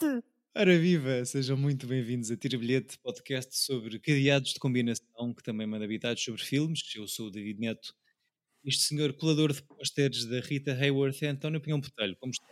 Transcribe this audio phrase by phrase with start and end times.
[0.00, 0.24] bilhete!
[0.56, 5.66] Ora viva, sejam muito bem-vindos a Tira Bilhete, podcast sobre cadeados de combinação que também
[5.66, 6.80] manda habitados sobre filmes.
[6.96, 7.94] Eu sou o David Neto.
[8.64, 12.16] Este senhor colador de pósteres da Rita Hayworth é António Pinhão Botelho.
[12.18, 12.46] Como está?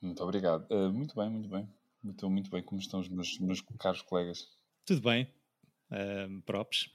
[0.00, 0.66] Muito obrigado.
[0.70, 1.68] Uh, muito bem, muito bem.
[2.02, 2.62] Muito, muito bem.
[2.62, 4.46] Como estão os meus, meus caros colegas?
[4.84, 5.28] Tudo bem.
[5.90, 6.88] Uh, props.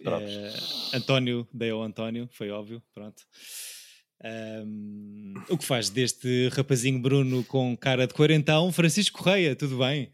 [0.00, 3.22] Uh, António, dei ao António, foi óbvio, pronto.
[4.24, 10.12] Um, o que faz deste rapazinho Bruno com cara de quarentão, Francisco Correia, tudo bem?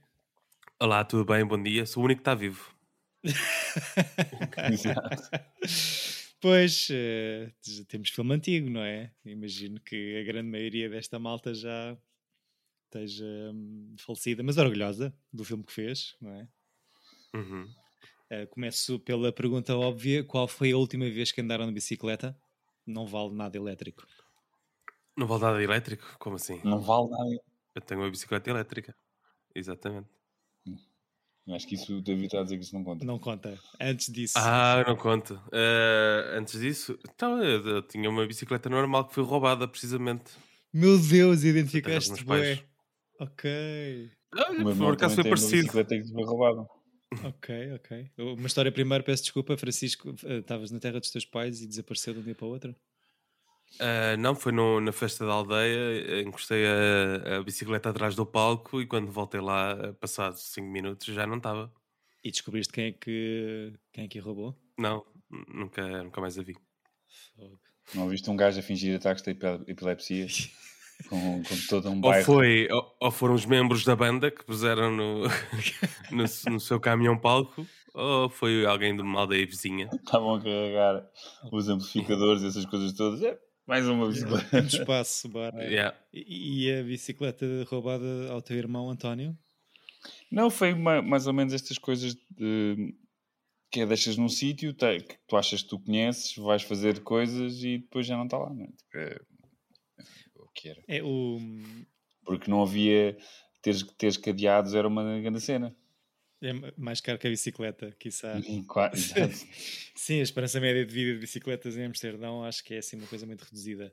[0.81, 1.45] Olá, tudo bem?
[1.45, 1.85] Bom dia.
[1.85, 2.75] Sou o único que está vivo.
[6.41, 7.53] pois, uh,
[7.87, 9.13] temos filme antigo, não é?
[9.25, 11.95] Imagino que a grande maioria desta malta já
[12.85, 16.49] esteja um, falecida, mas orgulhosa do filme que fez, não é?
[17.35, 17.69] Uhum.
[18.33, 22.35] Uh, começo pela pergunta óbvia: qual foi a última vez que andaram de bicicleta?
[22.89, 24.07] Não vale nada elétrico.
[25.17, 26.17] Não vale nada elétrico?
[26.19, 26.61] Como assim?
[26.65, 27.43] Não vale nada.
[27.75, 28.95] Eu tenho uma bicicleta elétrica.
[29.55, 30.09] Exatamente.
[31.51, 33.05] Acho que isso o David está a dizer que isso não conta.
[33.05, 33.59] Não conta.
[33.81, 34.35] Antes disso.
[34.37, 35.35] Ah, não conta.
[35.35, 40.33] Uh, antes disso, então eu, eu, tinha uma bicicleta normal que foi roubada, precisamente.
[40.73, 42.63] Meu Deus, identificaste bué.
[43.19, 44.11] Ok.
[44.35, 45.55] Olha, por favor, acaso foi parecido.
[45.55, 46.69] Uma bicicleta que foi roubada.
[47.25, 48.11] Ok, ok.
[48.19, 52.13] Uma história primeiro, peço desculpa, Francisco, eh, estavas na terra dos teus pais e desapareceu
[52.13, 52.77] de um dia para o outro?
[53.75, 58.81] Uh, não, foi no, na festa da aldeia, encostei a, a, bicicleta atrás do palco
[58.81, 61.73] e quando voltei lá, passados 5 minutos, já não estava.
[62.25, 64.59] E descobriste quem é que, quem é que roubou?
[64.79, 66.57] Não, nunca, nunca mais a vi.
[67.37, 67.61] Fogo.
[67.95, 69.31] Não viste um gajo a fingir ataques de
[69.67, 70.27] epilepsia?
[71.07, 72.19] com, com todo um bairro.
[72.19, 75.23] Ou, foi, ou, ou, foram os membros da banda que puseram no,
[76.11, 79.89] no, no, seu caminhão palco, ou foi alguém de uma aldeia vizinha.
[79.93, 81.07] Estavam a carregar
[81.53, 83.23] os amplificadores e essas coisas todas.
[83.23, 84.63] É, mais uma bicicleta.
[84.63, 85.55] De espaço, bar.
[85.57, 85.97] Yeah.
[86.13, 89.37] E, e, a bicicleta roubada ao teu irmão António?
[90.31, 92.95] Não, foi uma, mais ou menos estas coisas de,
[93.71, 97.79] que é deixas num sítio que tu achas que tu conheces, vais fazer coisas e
[97.79, 98.53] depois já não está lá.
[98.53, 99.19] Não é?
[100.59, 100.83] Que era.
[100.89, 101.39] É o...
[102.25, 103.17] Porque não havia.
[103.63, 105.75] Teres, teres cadeados era uma grande cena.
[106.43, 108.41] É mais caro que a bicicleta, quiçá.
[108.67, 109.15] Quase,
[109.95, 113.07] Sim, a esperança média de vida de bicicletas em Amsterdão acho que é assim uma
[113.07, 113.93] coisa muito reduzida.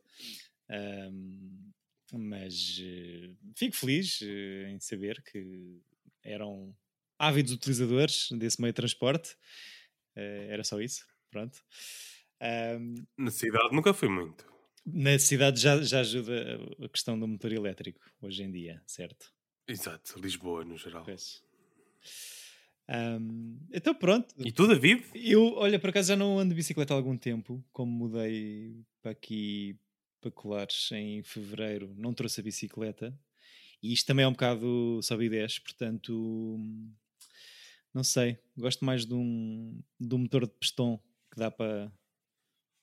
[0.70, 1.72] Um,
[2.14, 5.82] mas uh, fico feliz uh, em saber que
[6.24, 6.76] eram
[7.18, 9.34] ávidos utilizadores desse meio de transporte.
[10.16, 11.06] Uh, era só isso.
[11.30, 11.64] Pronto.
[12.42, 14.55] Um, Na cidade nunca fui muito.
[14.86, 19.34] Na cidade já, já ajuda a questão do motor elétrico hoje em dia, certo?
[19.68, 21.06] Exato, Lisboa no geral.
[22.88, 24.34] Um, então pronto.
[24.38, 25.04] E tu, David?
[25.16, 29.12] Eu, olha, por acaso já não ando de bicicleta há algum tempo, como mudei para
[29.12, 29.80] aqui
[30.22, 33.18] para Colares em fevereiro, não trouxe a bicicleta.
[33.82, 36.60] E isto também é um bocado sobe 10, portanto,
[37.94, 41.00] não sei, gosto mais de um, de um motor de pistão
[41.32, 41.92] que dá para.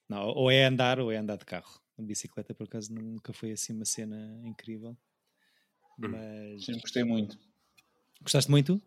[0.07, 1.82] Não, ou é andar ou é andar de carro.
[1.97, 4.97] A bicicleta, por acaso, nunca foi assim uma cena incrível.
[5.99, 6.09] Hum.
[6.09, 6.65] Mas.
[6.65, 7.37] Sempre gostei muito.
[8.21, 8.81] Gostaste muito?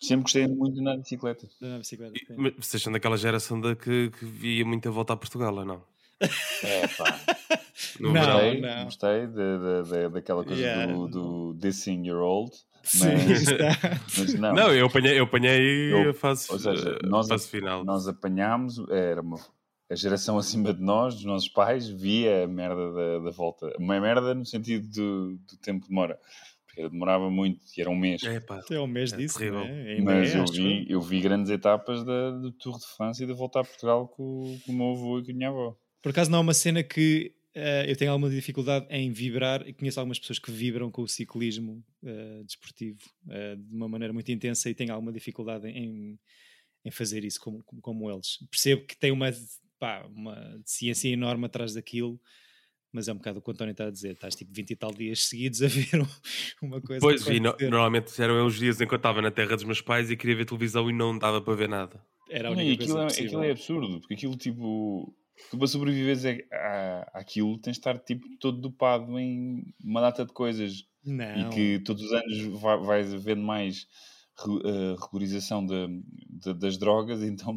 [0.00, 1.48] Sempre gostei muito na bicicleta.
[1.60, 2.16] Na bicicleta.
[2.16, 5.54] E, mas vocês são daquela geração da que, que via muito a voltar a Portugal,
[5.54, 5.82] ou não?
[6.20, 7.20] É pá.
[7.98, 8.84] não, gostei, não.
[8.84, 10.92] gostei de, de, de, daquela coisa yeah.
[10.92, 12.56] do, do Dissing Your Old.
[12.94, 13.44] Mas,
[14.18, 14.54] mas não.
[14.54, 17.84] não, eu apanhei, eu apanhei eu, a fase, ou seja, nós, fase final.
[17.84, 19.38] Nós apanhámos, era uma,
[19.90, 23.72] a geração acima de nós, dos nossos pais, via a merda da, da volta.
[23.78, 26.18] Uma merda no sentido do, do tempo de demora.
[26.66, 28.22] Porque demorava muito e era um mês.
[28.22, 29.60] É, pá, é um mês é disso, terrível.
[29.60, 30.00] É?
[30.00, 33.60] Mas eu vi, eu vi grandes etapas da, do Tour de France e da volta
[33.60, 35.76] a Portugal com, com o meu avô e com a minha avó.
[36.02, 39.72] Por acaso não é uma cena que uh, eu tenho alguma dificuldade em vibrar e
[39.72, 44.30] conheço algumas pessoas que vibram com o ciclismo uh, desportivo uh, de uma maneira muito
[44.30, 46.18] intensa e tenho alguma dificuldade em,
[46.84, 48.38] em fazer isso como, como, como eles.
[48.50, 49.32] Percebo que tem uma
[49.78, 52.20] pá, uma ciência enorme atrás daquilo,
[52.92, 54.12] mas é um bocado o que o António está a dizer.
[54.12, 56.06] Estás tipo 20 e tal dias seguidos a ver
[56.62, 57.00] uma coisa.
[57.00, 59.80] Pois, e no, normalmente eram os dias em que eu estava na terra dos meus
[59.80, 62.02] pais e queria ver televisão e não dava para ver nada.
[62.30, 65.14] Era a única não, aquilo, coisa é, aquilo é absurdo, porque aquilo tipo.
[65.50, 70.32] Tu para sobreviveres a, àquilo tens de estar tipo todo dopado em uma data de
[70.32, 70.84] coisas.
[71.04, 71.48] Não.
[71.48, 73.86] E que todos os anos vai, vais havendo mais
[74.46, 77.56] uh, regularização de, de, das drogas, então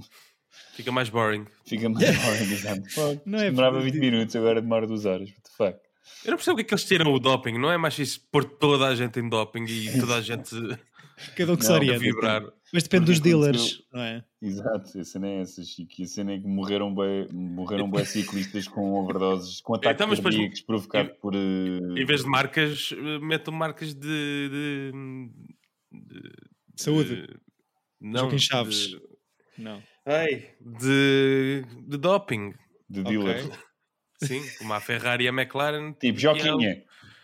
[0.73, 1.45] Fica mais boring.
[1.65, 2.81] Fica mais boring, exato.
[3.25, 5.29] Não é demorava 20 minutos, agora demora 2 horas.
[5.29, 5.79] What the fuck?
[6.25, 7.57] Eu não percebo o que é que eles tiram o doping.
[7.57, 10.49] Não é mais isso pôr toda a gente em doping e toda a gente
[11.37, 11.99] Cada um que se orienta.
[11.99, 12.41] vibrar.
[12.73, 14.23] Mas depende Porque dos dealers, aconteceu- não é?
[14.41, 15.91] Exato, a cena é essa, Chico.
[15.99, 20.07] E a cena é que morreram bem, morreram bem ciclistas com overdoses, com ataques Então,
[20.07, 21.35] mas depois- provocados por.
[21.35, 23.99] Em vez de marcas, metam marcas de.
[24.01, 24.91] de,
[25.91, 26.31] de-
[26.75, 27.27] Saúde.
[27.27, 27.35] de-
[27.99, 28.21] não.
[28.21, 28.87] Joaquim Chaves.
[28.89, 29.01] De,
[29.59, 29.81] Não.
[30.05, 32.53] Ai, de, de doping.
[32.89, 33.49] de dealers.
[34.23, 35.93] Sim, como a Ferrari e a McLaren.
[35.93, 36.83] Tipo, e Joquinha.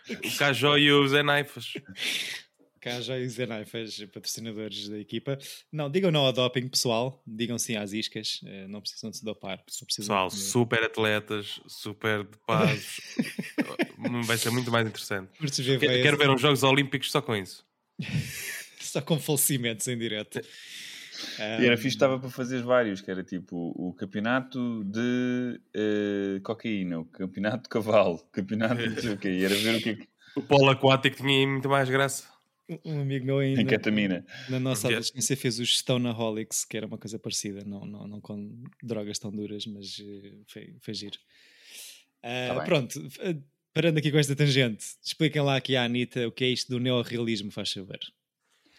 [0.10, 1.74] O Cajó e o Zé Naifas.
[2.80, 5.38] Cá já os Zenaifas, patrocinadores da equipa.
[5.72, 7.22] Não, digam não ao doping, pessoal.
[7.28, 8.40] Digam sim às iscas.
[8.46, 9.62] eh, Não precisam de se dopar.
[9.66, 13.02] Pessoal, de- super atletas, super dopados.
[14.26, 15.30] Vai ser muito mais interessante.
[15.38, 17.66] Quero, quero ver uns Jogos Olímpicos só com isso.
[18.80, 20.40] Só com falecimentos em direto.
[21.40, 27.00] E era fixe, estava para fazer vários, que era tipo o campeonato de eh, cocaína,
[27.00, 29.82] o campeonato de cavalo, o campeonato de não sei o quê, e era ver o
[29.82, 32.28] que é que O polo aquático tinha muito mais graça.
[32.84, 34.26] Um amigo meu ainda, ketamina.
[34.50, 34.94] na nossa Yes.
[35.12, 39.32] adolescência fez os Stoneaholics, que era uma coisa parecida, não, não, não com drogas tão
[39.32, 41.18] duras, mas eh, foi, foi giro.
[42.22, 43.38] Ah, Tá pronto, eh,
[43.74, 46.80] parando aqui com esta tangente, expliquem lá aqui à Anitta o que é isto do
[46.80, 48.00] neorrealismo, faz saber.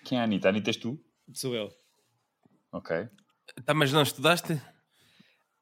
[0.04, 0.48] Quem é a Anitta?
[0.48, 1.00] A Anitta és tu?
[1.32, 1.72] Sou eu.
[2.72, 3.08] Ok.
[3.64, 4.60] Tá, mas não estudaste?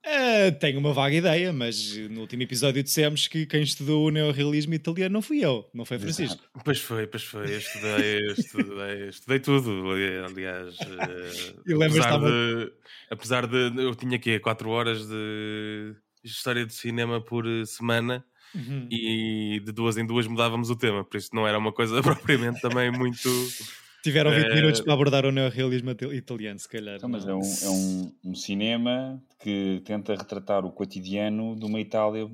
[0.05, 4.73] Ah, tenho uma vaga ideia, mas no último episódio dissemos que quem estudou o neorrealismo
[4.75, 6.41] italiano não fui eu, não foi Francisco.
[6.65, 7.53] Pois foi, pois foi.
[7.55, 10.77] Eu estudei, eu estudei, eu estudei tudo, ali- aliás.
[10.81, 12.73] eh, E lembras-te apesar, estava- de,
[13.11, 13.83] apesar de.
[13.83, 18.25] Eu tinha aqui 4 horas de história de cinema por eh, semana
[18.55, 18.89] Uhum.
[18.91, 22.01] e de duas em duas mudávamos o tema, por isso não era uma coisa
[22.55, 23.29] propriamente também muito.
[24.07, 26.95] Tiveram 20 Eh, minutos para abordar o neorrealismo ita- italiano, se calhar.
[26.95, 31.81] Então, mas é um, é um, um cinema que tenta retratar o cotidiano de uma
[31.81, 32.31] Itália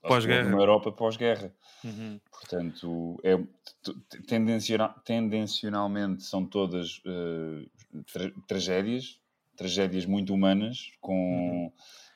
[0.00, 0.44] Pós-guerra.
[0.48, 1.52] de uma Europa pós-guerra.
[1.84, 2.18] Uhum.
[2.30, 7.66] Portanto, é, t- tendenciona- tendencionalmente são todas eh,
[8.10, 9.20] tra- tragédias,
[9.54, 11.70] tragédias muito humanas, com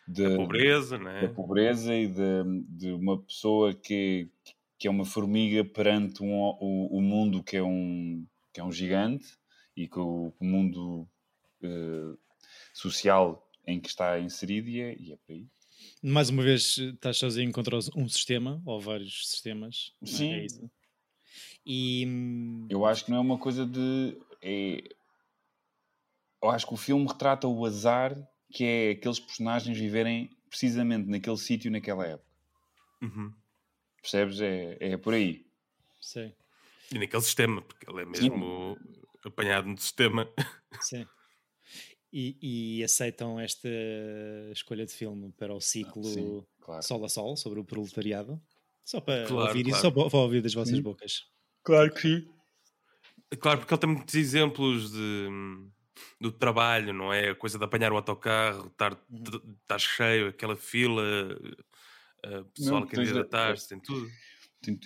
[0.09, 1.29] de, A pobreza, da né?
[1.29, 4.29] pobreza e de, de uma pessoa que,
[4.79, 8.73] que é uma formiga perante um, o, o mundo que é um, que é um
[8.73, 9.39] gigante
[9.77, 11.09] e que o, o mundo
[11.63, 12.17] eh,
[12.73, 15.47] social em que está inserido e é, e é por aí.
[16.03, 19.95] Mais uma vez, estás sozinho contra um sistema ou vários sistemas.
[20.03, 20.07] é?
[20.07, 20.33] Sim.
[20.33, 20.71] É isso.
[21.65, 24.19] E hum, Eu acho que não é uma coisa de.
[24.43, 24.83] É...
[26.43, 28.17] Eu acho que o filme retrata o azar
[28.53, 32.29] que é aqueles personagens viverem precisamente naquele sítio naquela época.
[33.03, 33.33] Uhum.
[34.03, 34.41] Percebes?
[34.41, 35.47] É, é por aí.
[36.01, 36.35] sei,
[36.93, 38.77] E naquele sistema, porque ele é mesmo
[39.25, 40.29] apanhado no sistema.
[40.79, 41.09] sim.
[42.13, 43.69] E, e aceitam esta
[44.53, 46.83] escolha de filme para o ciclo Sim, claro.
[46.83, 48.41] Sol a Sol sobre o proletariado?
[48.85, 49.83] Só para Claro, ouvir isso, claro.
[49.83, 50.83] só para, ouvir das vossas Sim.
[50.83, 51.25] bocas.
[51.63, 52.29] Claro que sim.
[53.41, 55.29] Claro, porque ele tem muitos exemplos de,
[56.21, 57.31] do trabalho, não é?
[57.31, 59.57] A coisa de apanhar o autocarro, estar, Uhum.
[59.63, 61.03] estar cheio, aquela fila,
[62.25, 64.09] a pessoal Não, a- candidatar-se, tem tudo.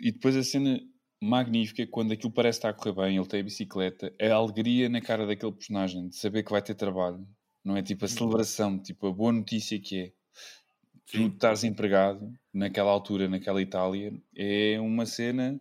[0.03, 0.79] E depois a cena
[1.25, 4.89] magnífica é quando aquilo parece estar a correr bem, ele tem a bicicleta, a alegria
[4.89, 7.27] na cara daquele personagem de saber que vai ter trabalho.
[7.65, 10.13] Não é tipo a celebração, tipo a boa notícia que é.
[11.07, 15.61] Tu estares empregado naquela altura, naquela Itália, é uma cena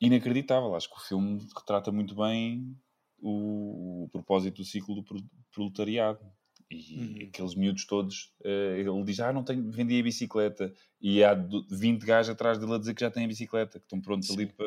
[0.00, 0.74] inacreditável.
[0.74, 2.76] Acho que o filme retrata muito bem
[3.18, 6.20] o, o propósito do ciclo do pro- proletariado.
[6.70, 7.28] E Uhum.
[7.28, 10.72] aqueles miúdos todos, eh, ele diz: Ah, não tenho, vendi a bicicleta.
[11.00, 13.86] E há do- 20 gajos atrás dele a dizer que já têm a bicicleta, que
[13.86, 14.52] estão prontos ali Sim.
[14.54, 14.66] para,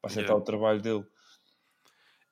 [0.00, 0.42] para aceitar Yeah.
[0.42, 1.04] o trabalho dele.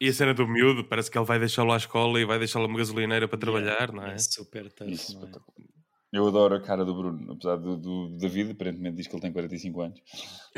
[0.01, 2.67] E a cena do miúdo, parece que ele vai deixá-lo à escola e vai deixá-lo
[2.67, 4.15] uma gasolineira para Yeah, trabalhar, não é?
[4.15, 5.25] É super tough, Isso, não é?
[5.25, 5.69] espetacular.
[6.13, 9.33] Eu adoro a cara do Bruno, apesar do, do David, aparentemente diz que ele tem
[9.33, 10.01] 45 anos.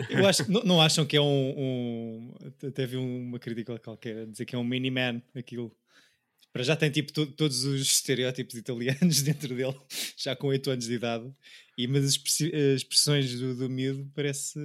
[0.08, 1.24] Eu acho, não, não acham que é um,
[1.58, 2.34] um.
[2.66, 5.74] Até vi uma crítica qualquer a dizer que é um mini-man aquilo.
[6.52, 9.76] Para já tem tipo to- todos os estereótipos italianos dentro dele,
[10.16, 11.30] já com 8 anos de idade.
[11.78, 12.18] E, mas as
[12.76, 14.58] expressões do, do miúdo parece,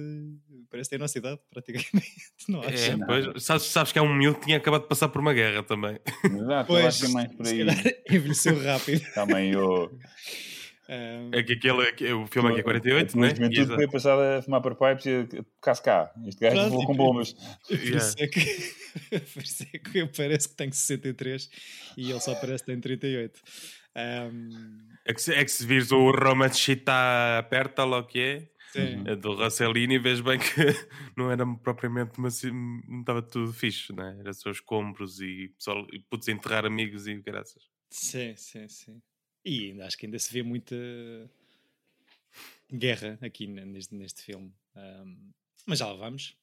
[0.68, 2.12] parece ter a nossa idade, praticamente.
[2.48, 2.70] Não acho?
[2.76, 5.32] É, pois, sabes, sabes que é um miúdo que tinha acabado de passar por uma
[5.32, 5.98] guerra também.
[6.24, 7.58] Exato, eu acho que é mais por se aí.
[7.58, 9.02] calhar envelheceu rápido.
[9.14, 9.98] Também eu.
[10.88, 13.30] É que aquele, que- o filme aqui é 48, a não é?
[13.30, 13.74] juventude Exato.
[13.76, 15.24] foi passada a fumar para pipes e
[15.60, 16.12] tocar-se cá.
[16.26, 17.32] Este gajo e com por- bombas.
[17.32, 18.40] Por isso, é que,
[19.34, 21.48] por isso é que eu parece que tenho 63
[21.96, 23.40] e ele só parece que tem 38.
[23.94, 28.20] Ahm, É que, se, é que se vires o Roma Città Aperta, lá o que
[28.20, 29.02] é, sim.
[29.06, 30.46] É do Rossellini, vês bem que
[31.16, 34.18] não era propriamente uma, ci- não estava tudo fixe, não é?
[34.20, 37.62] Era só escombros e pessoal, e enterrar amigos e graças.
[37.90, 39.00] Sim, sim, sim.
[39.48, 40.74] E ainda acho que ainda se vê muita
[42.72, 44.52] guerra aqui ne- neste, neste filme.
[44.74, 45.30] Ahm,
[45.64, 46.36] mas já lá vamos.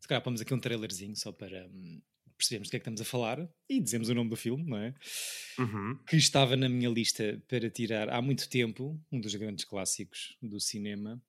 [0.00, 2.02] Se calhar pomos aqui um trailerzinho só para hum,
[2.36, 4.76] percebemos do que é que estamos a falar e dizemos o nome do filme, não
[4.76, 4.92] é?
[5.56, 5.96] Uhum.
[6.04, 10.58] Que estava na minha lista para tirar há muito tempo, um dos grandes clássicos do
[10.58, 11.22] cinema.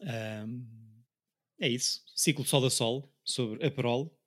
[0.00, 0.64] Ahm,
[1.60, 2.02] é isso.
[2.16, 4.18] Ciclo Sol a Sol, sobre a Perol.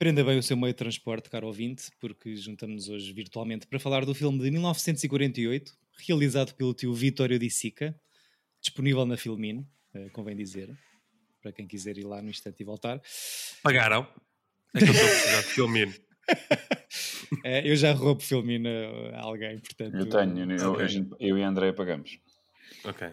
[0.00, 4.06] Prenda bem o seu meio de transporte, caro ouvinte, porque juntamos hoje virtualmente para falar
[4.06, 5.76] do filme de 1948,
[6.08, 7.94] realizado pelo tio Vittorio Di Sica,
[8.62, 10.74] disponível na Filmin, eh, convém dizer,
[11.42, 12.98] para quem quiser ir lá no instante e voltar.
[13.62, 14.08] Pagaram.
[14.74, 15.94] É que eu estou a precisar de filme.
[17.44, 19.94] Eh, eu já roubo Filmin a, a alguém, portanto...
[19.94, 22.18] Eu tenho, eu, eu e a André pagamos.
[22.82, 23.08] Ok.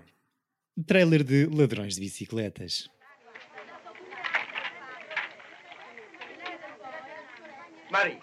[0.87, 2.89] Trailer de Ladrões de Bicicletas.
[7.89, 8.19] Maria,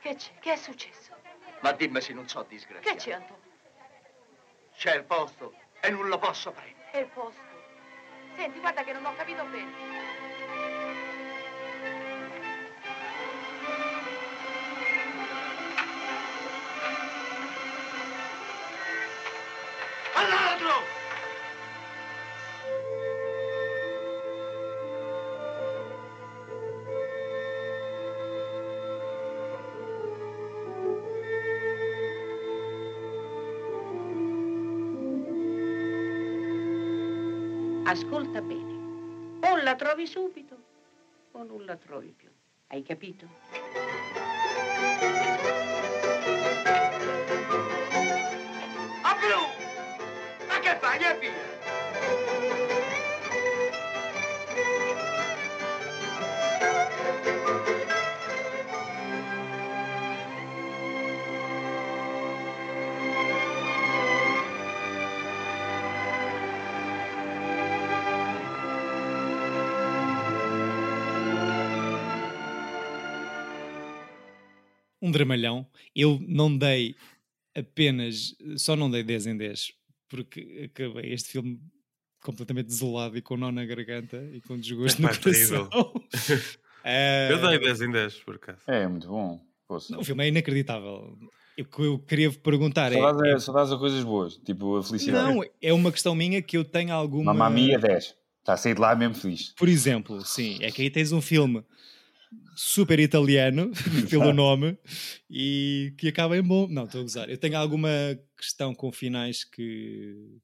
[0.00, 0.30] Che c'è?
[0.40, 1.08] Che è successo?
[1.60, 2.96] ma dimmi se non so Che disgraziato.
[2.98, 3.42] c'è, Antonio?
[4.76, 6.90] C'è il posto e non lo posso prendere.
[6.90, 7.40] È il posto.
[8.36, 9.70] Senti, guarda che non ho capito bene.
[37.90, 39.40] Ascolta bene.
[39.42, 40.56] O la trovi subito
[41.32, 42.28] o non la trovi più.
[42.68, 43.26] Hai capito?
[49.02, 49.42] A blu!
[50.46, 51.02] Ma che fai?
[51.02, 52.69] E via!
[75.10, 75.66] Um dramalhão.
[75.94, 76.94] Eu não dei
[77.54, 79.72] apenas, só não dei 10 em 10,
[80.08, 81.60] porque acabei este filme
[82.22, 85.66] completamente desolado e com nó na garganta e com desgosto no Epá, terrível.
[85.68, 86.04] coração.
[86.84, 88.60] Eh, Eu dei 10 em 10, por acaso.
[88.66, 89.40] É, muito bom.
[89.66, 89.98] Poxa.
[89.98, 91.18] O filme é inacreditável.
[91.58, 94.36] O que eu queria perguntar é, Só dás, é- a, só dás a coisas boas,
[94.36, 95.34] tipo a felicidade.
[95.34, 97.34] Não, é uma questão minha que eu tenho alguma.
[97.34, 98.16] Mamma Mia 10.
[98.40, 99.52] Está a sair de lá mesmo feliz.
[99.56, 101.62] Por exemplo, sim, é que aí tens um filme
[102.54, 103.70] super italiano,
[104.10, 104.78] pelo nome,
[105.28, 106.68] e que acaba em bom.
[106.68, 107.30] Não, estou a gozar.
[107.30, 107.90] Eu tenho alguma
[108.36, 110.38] questão com finais que.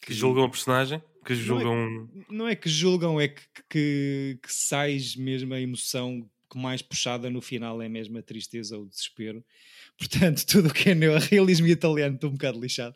[0.00, 2.08] Que julgam a personagem, que julgam.
[2.30, 7.28] Não é que julgam, é que, que, que sais mesmo a emoção que mais puxada
[7.28, 9.44] no final é mesmo a tristeza ou o desespero.
[9.98, 12.94] Portanto, tudo o que é neorrealismo italiano estou um bocado lixado.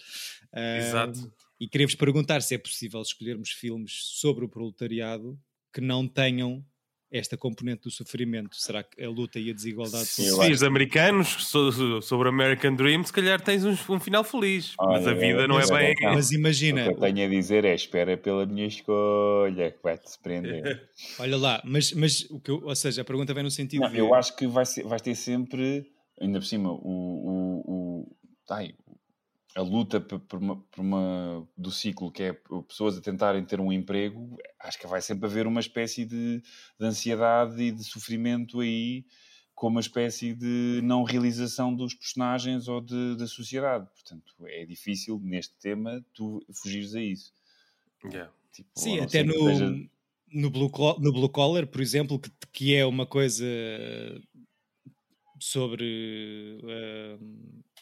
[0.78, 1.30] Exato.
[1.60, 5.38] E queria-vos perguntar se é possível escolhermos filmes sobre o proletariado
[5.72, 6.64] que não tenham
[7.10, 8.56] esta componente do sofrimento.
[8.56, 12.74] Será que a luta e a desigualdade Se vires americanos so- so- sobre o American
[12.74, 14.74] Dream, se calhar tens um, um final feliz.
[14.78, 15.94] mas Olha, a vida não é mas- bem.
[16.02, 16.14] Não.
[16.14, 20.10] Mas O imagina, que eu tenho a dizer é espera pela minha escolha, que vai-te
[20.10, 20.88] surpreender.
[21.18, 23.90] olha lá, mas, mas o que eu, ou seja, a pergunta vem no sentido Não,
[23.90, 25.86] de eu acho que vai ser, vais ter sempre,
[26.20, 28.16] ainda por cima, o, o, o,
[28.50, 28.74] ai,
[29.58, 32.32] a luta por uma, por uma- do ciclo que é
[32.68, 36.40] pessoas a tentarem ter um emprego, acho que vai sempre haver uma espécie de,
[36.78, 39.04] de ansiedade e de sofrimento aí,
[39.56, 43.88] com uma espécie de não realização dos personagens ou de, da sociedade.
[43.92, 47.32] Portanto, é difícil neste tema tu fugires a isso.
[48.04, 48.32] Yeah.
[48.52, 49.74] Tipo, Sim, até no, seja-
[50.32, 53.44] no, blue, Col- no Blue Collar, por exemplo, que, que é uma coisa
[55.40, 57.18] sobre, eh,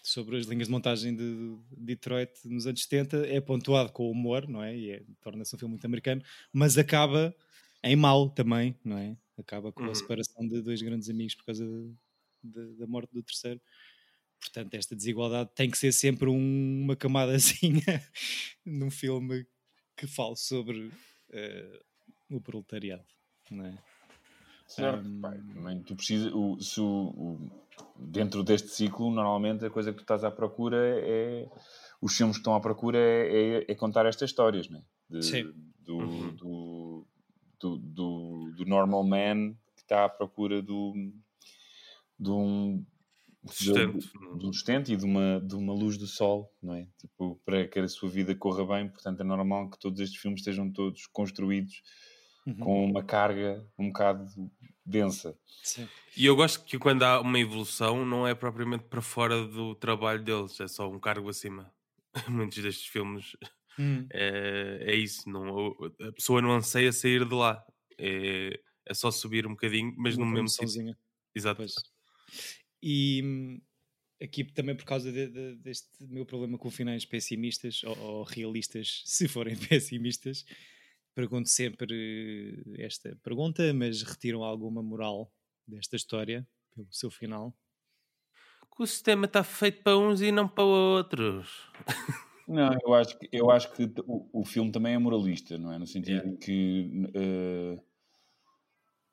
[0.06, 4.62] sobre as linhas de montagem de Detroit nos anos 70, é pontuado com humor, não
[4.62, 4.76] é?
[4.76, 6.22] E é- torna-se um filme muito americano,
[6.52, 7.34] mas acaba
[7.82, 9.16] em mal também, não é?
[9.36, 9.90] Acaba com Uhum.
[9.90, 11.94] a separação de dois grandes amigos por causa de-
[12.44, 13.60] de- da morte do terceiro.
[14.40, 17.82] Portanto, esta desigualdade tem que ser sempre um- uma camadazinha
[18.64, 19.44] num filme
[19.96, 20.92] que fale sobre
[21.32, 21.80] eh,
[22.30, 23.04] o proletariado,
[23.50, 23.76] não é?
[24.68, 25.20] Certo, Hum.
[25.20, 27.65] pá, também tu precisas, o, se o, o-
[27.99, 31.49] dentro deste ciclo, normalmente a coisa que tu estás à procura é.
[32.00, 34.83] Os filmes que estão à procura é, é- é contar estas histórias, né?
[35.09, 35.52] De- Sim.
[35.80, 36.35] Do, Uhum.
[36.35, 37.06] do,
[37.61, 40.92] do, do, do normal man que está à procura do,
[42.18, 42.85] de um.
[43.49, 43.99] Sustento.
[43.99, 46.88] De, de um sustento e de uma, de uma luz do sol, não é?
[46.99, 50.40] Tipo, para que a sua vida corra bem, portanto é normal que todos estes filmes
[50.40, 51.83] estejam todos construídos
[52.47, 52.54] Uhum.
[52.59, 54.25] com uma carga um bocado
[54.87, 55.38] densa.
[55.62, 55.90] Sim.
[56.16, 60.23] E eu gosto que quando há uma evolução não é propriamente para fora do trabalho
[60.25, 61.73] deles, é só um cargo acima.
[62.28, 63.37] Muitos destes filmes
[63.78, 64.11] Hum.
[64.12, 67.64] é, é isso, não, a pessoa não anseia sair de lá.
[67.99, 70.97] É, É só subir um bocadinho, mas Uma no mesmo sítio.
[71.35, 71.62] Exato.
[71.62, 71.75] Pois.
[72.83, 73.61] E hum,
[74.23, 79.02] aqui também por causa de- de- deste meu problema com finais pessimistas ou, ou realistas,
[79.07, 80.45] se forem pessimistas,
[81.16, 85.32] pergunto sempre eh, esta pergunta, mas retiram alguma moral
[85.66, 87.56] desta história pelo seu final?
[88.75, 91.66] Que o sistema está feito para uns e não para outros.
[92.46, 95.78] Não, eu acho que, eu acho que o, o filme também é moralista, não é?
[95.78, 96.28] No sentido Yeah.
[96.28, 97.11] em que.
[97.14, 97.80] eh,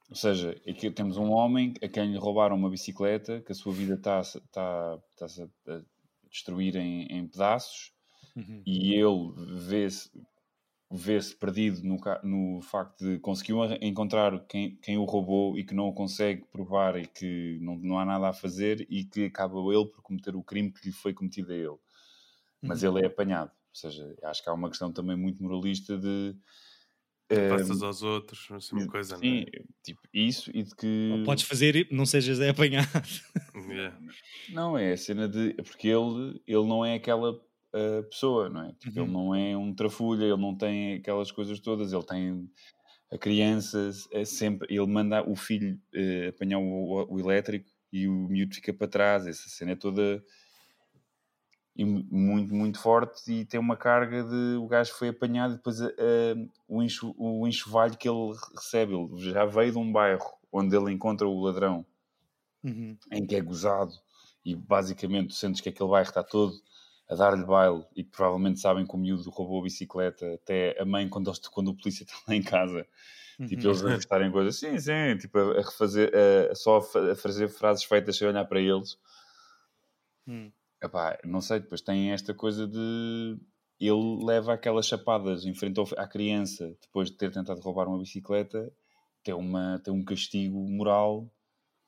[0.10, 3.74] ou seja, aqui temos um homem a quem lhe roubaram uma bicicleta, que a sua
[3.74, 5.82] vida está está está-se a a
[6.30, 7.94] destruir em, em pedaços,
[8.36, 8.68] Uhum.
[8.68, 9.34] e ele
[9.68, 10.12] vê-se
[10.96, 15.88] vê-se perdido no, no facto de conseguir encontrar quem, quem o roubou e que não
[15.88, 19.88] o consegue provar e que não, não há nada a fazer e que acaba ele
[19.88, 21.78] por cometer o crime que lhe foi cometido a ele.
[22.62, 22.96] Mas Uhum.
[22.98, 23.50] ele é apanhado.
[23.50, 26.36] Ou seja, acho que há uma questão também muito moralista de...
[27.28, 29.64] Que eh, Passas aos outros, assim, uma coisa, não sim, é?
[29.82, 31.10] tipo, isso e de que...
[31.18, 32.88] Ou podes fazer e não sejas apanhado.
[33.56, 33.98] Yeah.
[34.50, 35.54] Não, é a cena de.
[35.56, 37.40] Porque ele, ele não é aquela
[37.74, 38.74] ah, pessoa, não é?
[38.74, 39.06] Tipo, Uhum.
[39.06, 42.50] Ele não é um trafulha, ele não tem aquelas coisas todas, ele tem
[43.12, 44.68] a criança, é sempre.
[44.74, 48.88] Ele manda o filho eh, apanhar o, o- o elétrico e o miúdo fica para
[48.88, 49.28] trás.
[49.28, 50.24] Essa cena é toda.
[51.78, 55.82] mu- muito, muito forte e tem uma carga de o gajo foi apanhado e depois
[55.82, 55.90] ah,
[56.68, 58.94] o, enxo, o enxovalho que ele recebe.
[58.94, 61.86] Ele já veio de um bairro onde ele encontra o ladrão
[62.64, 62.98] Uhum.
[63.12, 63.94] em que é gozado
[64.46, 66.54] e basicamente sentes que aquele bairro está todo
[67.14, 70.86] a dar-lhe baile e que provavelmente sabem que o miúdo roubou a bicicleta até a
[70.86, 72.88] mãe quando, quando o polícia está lá em casa
[73.46, 73.68] tipo Uhum.
[73.68, 76.12] eles a gostarem coisas sim, sim, tipo a, refazer
[76.52, 78.98] a, só a, fa- a fazer frases feitas sem olhar para eles
[80.28, 80.54] Hum.
[80.82, 83.38] Epá, não sei, depois tem esta coisa de
[83.80, 88.72] ele leva aquelas chapadas em frente à criança depois de ter tentado roubar uma bicicleta
[89.24, 91.30] tem, uma, tem um castigo moral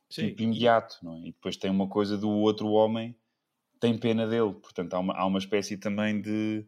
[0.10, 1.20] Sim, tipo imediato, não é?
[1.22, 3.18] E depois tem uma coisa do outro homem
[3.80, 6.66] tem pena dele, portanto há uma, há uma espécie também de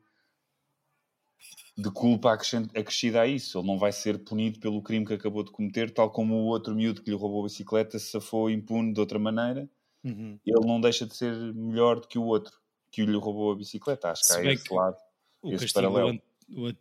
[1.77, 3.59] de culpa acrescida a isso.
[3.59, 6.73] Ele não vai ser punido pelo crime que acabou de cometer, tal como o outro
[6.75, 9.69] miúdo que lhe roubou a bicicleta se foi impune de outra maneira.
[10.03, 10.39] Uhum.
[10.45, 12.53] Ele não deixa de ser melhor do que o outro
[12.89, 14.09] que lhe roubou a bicicleta.
[14.11, 14.97] Acho que há esse que- lado.
[15.41, 16.21] O esse castigo, do paralelo.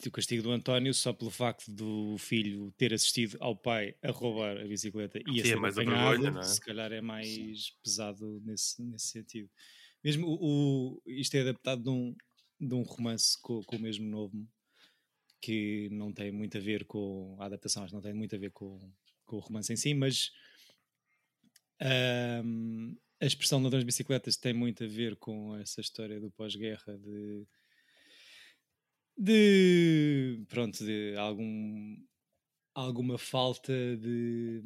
[0.07, 4.57] O castigo do António, só pelo facto do filho ter assistido ao pai a roubar
[4.57, 6.43] a bicicleta e a Sim, é ser mais a apanhado, vergonha, não é?
[6.45, 9.51] se calhar é mais pesado nesse, nesse sentido.
[10.07, 12.17] Mesmo o, o- isto é adaptado de um,
[12.61, 14.49] de um romance com, com o mesmo nome,
[15.41, 18.39] que não tem muito a ver com a adaptação, acho que não tem muito a
[18.39, 18.93] ver com,
[19.27, 20.31] com o romance em si, mas
[21.81, 26.99] ahm, a expressão ladrões de bicicletas tem muito a ver com essa história do pós-guerra
[26.99, 27.47] de
[29.19, 31.97] de pronto de algum
[32.75, 34.63] alguma falta de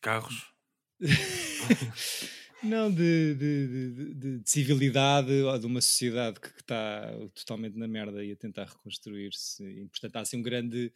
[0.00, 0.54] Carros.
[2.62, 7.88] não de, de, de- de- de civilidade ou de uma sociedade que está totalmente na
[7.88, 10.92] merda e a tentar reconstruir-se e portanto há assim um grande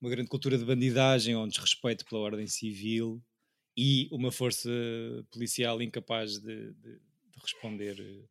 [0.00, 3.22] uma grande cultura de bandidagem ou um desrespeito pela ordem civil
[3.76, 4.70] e uma força
[5.32, 8.28] policial incapaz de, de- de responder eh,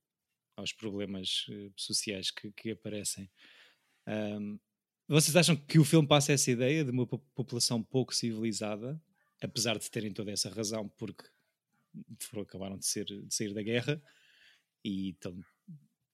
[0.58, 3.30] aos problemas eh, sociais que, que aparecem.
[4.06, 4.60] Ahm,
[5.08, 9.02] vocês acham que o filme passa essa ideia de uma po- população pouco civilizada,
[9.42, 11.26] apesar de terem toda essa razão, porque
[12.42, 14.02] acabaram de, ser, de sair da guerra
[14.84, 15.34] e estão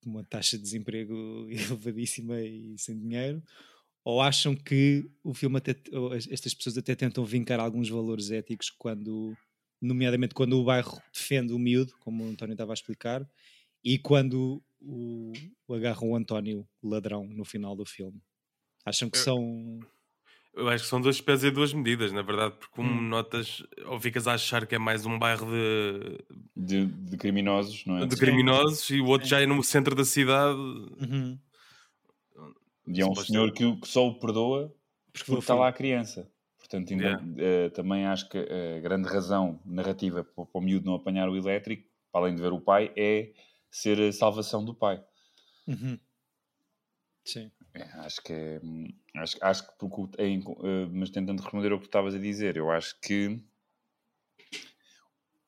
[0.01, 1.13] com uma taxa de desemprego
[1.51, 3.43] elevadíssima e sem dinheiro?
[4.05, 5.75] Ou acham que o filme até,
[6.29, 9.35] estas pessoas até tentam vincar alguns valores éticos quando,
[9.81, 13.25] nomeadamente quando o bairro defende o miúdo, como o António estava a explicar,
[13.81, 15.31] e quando o,
[15.67, 18.21] o agarram o António ladrão no final do filme?
[18.85, 19.79] Acham que são.
[20.55, 23.01] Eu acho que são dois pés e duas medidas, na verdade, porque um Hum.
[23.09, 26.17] notas ou ficas a achar que é mais um bairro de,
[26.55, 28.05] De, de criminosos, não é?
[28.05, 30.55] de criminosos e o outro já é no centro da cidade.
[30.57, 31.39] Uhum.
[32.87, 34.73] E é um senhor que, que só o perdoa
[35.11, 36.29] Porque porque está lá a criança.
[36.59, 37.25] Portanto, ainda, Yeah.
[37.37, 41.35] eh, também acho que a grande razão narrativa para, para o miúdo não apanhar o
[41.35, 43.31] elétrico, para além de ver o pai, é
[43.71, 45.03] ser a salvação do pai.
[45.67, 45.99] Uhum.
[47.25, 47.51] Sim.
[47.75, 48.61] É, acho que é,
[49.15, 52.55] acho, acho que porque, em- eh, mas tentando responder ao que tu estavas a dizer,
[52.57, 53.39] eu acho que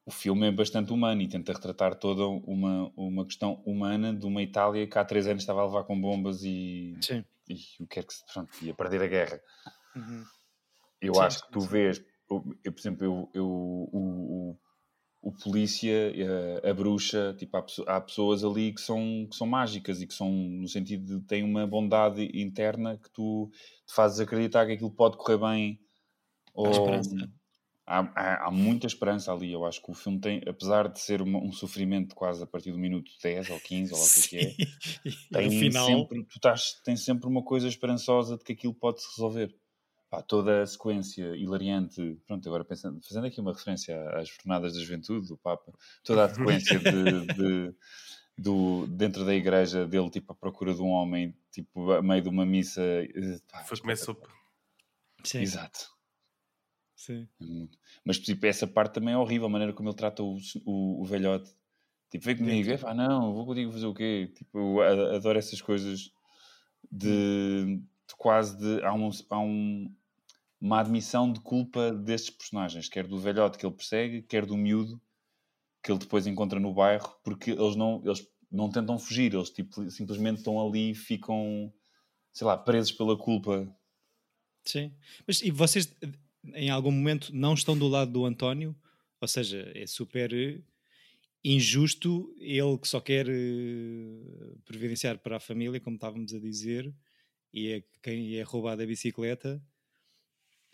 [0.06, 4.42] o filme é bastante humano e tenta retratar toda uma, uma questão humana de uma
[4.42, 7.24] Itália que há três anos estava a levar com bombas e, Sim.
[7.50, 9.42] e o que é que se pronto, ia perder a guerra.
[9.96, 10.24] Uhum.
[11.02, 11.68] Eu Sim, acho que tu sim.
[11.68, 14.60] vês, eu, eu, por exemplo, eu, eu- o, o,
[15.26, 16.14] o polícia,
[16.64, 20.14] a, a bruxa, tipo, há, há pessoas ali que são, que são mágicas e que
[20.14, 23.50] são, no sentido de têm uma bondade interna que tu
[23.88, 25.80] te fazes acreditar que aquilo pode correr bem
[26.54, 27.02] Ou-.
[27.88, 29.52] Há, há- há muita esperança ali.
[29.52, 32.72] Eu acho que o filme tem, apesar de ser uma- um sofrimento quase a partir
[32.72, 34.56] do minuto 10 ou 15, ou lá o que é é,
[35.32, 39.10] tem final, sempre, tu estás, tem sempre uma coisa esperançosa de que aquilo pode se
[39.12, 39.56] resolver.
[40.16, 44.80] Pá, toda a sequência hilariante, pronto, agora pensando, fazendo aqui uma referência às jornadas da
[44.80, 45.74] juventude do Papa,
[46.04, 46.86] toda a sequência de,
[47.36, 47.76] de-
[48.38, 52.30] do, dentro da igreja dele, tipo, à procura de um homem, tipo, a meio de
[52.30, 52.82] uma missa.
[52.82, 54.30] eh, pá, Foi comer sopa.
[55.24, 55.90] sim, Exato.
[56.96, 57.28] sim.
[57.42, 57.68] É.
[58.04, 61.06] Mas tipo, essa parte também é horrível, a maneira como ele trata o, o, o
[61.06, 61.52] velhote.
[62.10, 64.32] Tipo, vem comigo, é pá, não, vou contigo fazer o quê?
[64.36, 66.12] Tipo, eu adoro essas coisas
[66.92, 68.84] de, de quase de.
[68.84, 69.94] Há, um, há um-
[70.66, 75.00] uma admissão de culpa destes personagens, quer do velhote que ele persegue, quer do miúdo
[75.84, 79.88] que ele depois encontra no bairro, porque eles não, eles não tentam fugir, eles tipo,
[79.92, 81.72] simplesmente estão ali e ficam,
[82.34, 83.72] sei lá, presos pela culpa.
[84.64, 84.92] Sim.
[85.28, 85.96] Mas e vocês
[86.56, 88.76] em algum momento não estão do lado do António?
[89.22, 90.64] Ou seja, é super eh,
[91.44, 96.92] injusto ele que só quer eh, previdenciar para a família, como estávamos a dizer,
[97.54, 99.62] e é quem é roubado a bicicleta.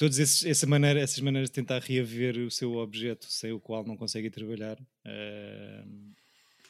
[0.01, 3.85] Todas esses, essa maneira, essas maneiras de tentar reaver o seu objeto sem o qual
[3.85, 4.75] não consegue trabalhar.
[5.05, 5.83] eh,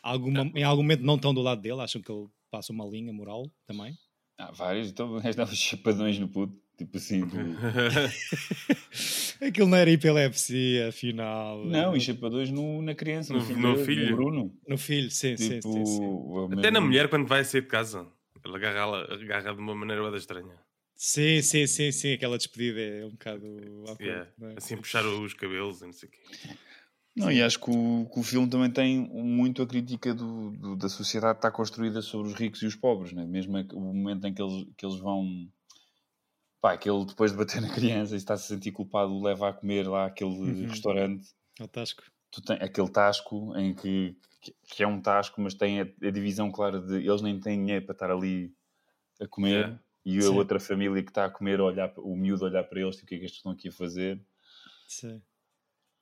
[0.04, 3.13] alguma, em algum momento não estão do lado dele, acham que ele passa uma linha
[3.13, 3.98] moral também.
[4.38, 7.22] Há vários, então estavam chapadões no puto, tipo assim.
[7.26, 7.38] do-
[9.46, 11.65] Aquilo não era epilepsia, afinal.
[11.65, 14.10] Não, e chapadões no, na criança, no, No- filho, no filho.
[14.10, 14.58] no Bruno.
[14.67, 16.06] No filho, sim, sim, Tipo, sim, sim.
[16.06, 18.06] o Até mesmo- na mulher, quando vai sair de casa,
[18.44, 20.56] ele agarra, agarra de uma maneira bada estranha.
[21.04, 23.48] Sim, sim, sim, sim, aquela despedida é um bocado
[23.88, 24.32] awkward, Yeah.
[24.38, 24.54] não é?
[24.58, 26.20] Assim, puxar os cabelos e não sei o quê.
[27.16, 30.76] Não, e acho que o, que o filme também tem muito a crítica do, do-
[30.76, 33.26] da sociedade que está construída sobre os ricos e os pobres, né?
[33.26, 35.50] mesmo a- o momento em que eles, que eles vão.
[36.62, 39.24] Pá, que ele depois de bater na criança e está a se sentir culpado, o
[39.24, 40.68] leva a comer lá aquele Uhum.
[40.68, 41.28] restaurante.
[41.60, 42.04] É o Tasco.
[42.30, 46.12] tu tem aquele tasco em que, que- que é um tasco, mas tem a, a
[46.12, 48.54] divisão clara de eles nem têm dinheiro para estar ali
[49.20, 49.80] a comer Yeah.
[50.06, 50.36] E a Sim.
[50.36, 53.06] outra família que está a comer, a olhar, o miúdo a olhar para eles, tipo,
[53.06, 54.22] o que é que estes estão aqui a fazer?
[54.88, 55.22] Sim.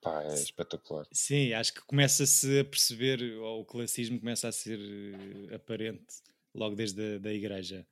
[0.02, 1.06] Pá, é espetacular.
[1.12, 6.22] Sim, acho que começa-se a perceber, ou o classismo começa a ser eh, aparente
[6.54, 7.86] logo desde a da igreja.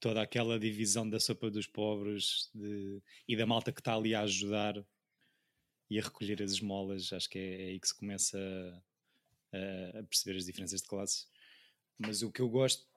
[0.00, 4.22] Toda aquela divisão da sopa dos pobres de- e da malta que está ali a
[4.22, 4.84] ajudar
[5.88, 8.38] e a recolher as esmolas, acho que é, é aí que se começa
[9.52, 11.28] a, a perceber as diferenças de classes.
[11.98, 12.88] Mas o que eu gosto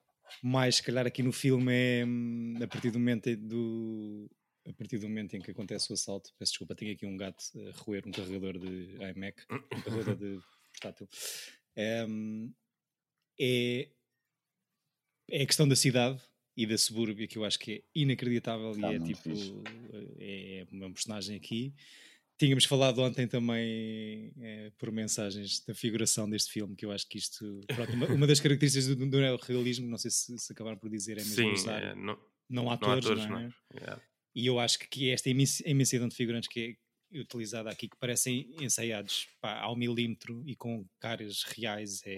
[0.42, 4.30] mais, se calhar, aqui no filme é hum, a partir do momento em- do.
[4.66, 7.44] A partir do momento em que acontece o assalto, peço desculpa, tenho aqui um gato
[7.68, 10.40] a roer um carregador de iMac, um carregador de
[10.72, 11.06] portátil.
[12.08, 12.50] Hum,
[13.38, 13.90] é,
[15.30, 16.20] é a questão da cidade
[16.56, 19.52] e da subúrbia que eu acho que é inacreditável Tá e é tipo fixe.
[20.20, 21.74] é uma personagem aqui.
[22.44, 27.16] Tínhamos falado ontem também eh, por mensagens da figuração deste filme, que eu acho que
[27.16, 30.90] isto, pronto, uma, uma das características do, do neorrealismo, não sei se, se acabaram por
[30.90, 32.18] dizer, é mesmo Sim, usar é, não, não
[32.64, 33.48] não há atores, atores, não não é?
[33.72, 33.76] é?
[33.78, 34.02] Yeah.
[34.34, 36.76] E eu acho que, esta imensi- imensidão de figurantes que
[37.12, 42.12] é utilizada aqui, que parecem ensaiados pá, ao milímetro e com caras reais, é,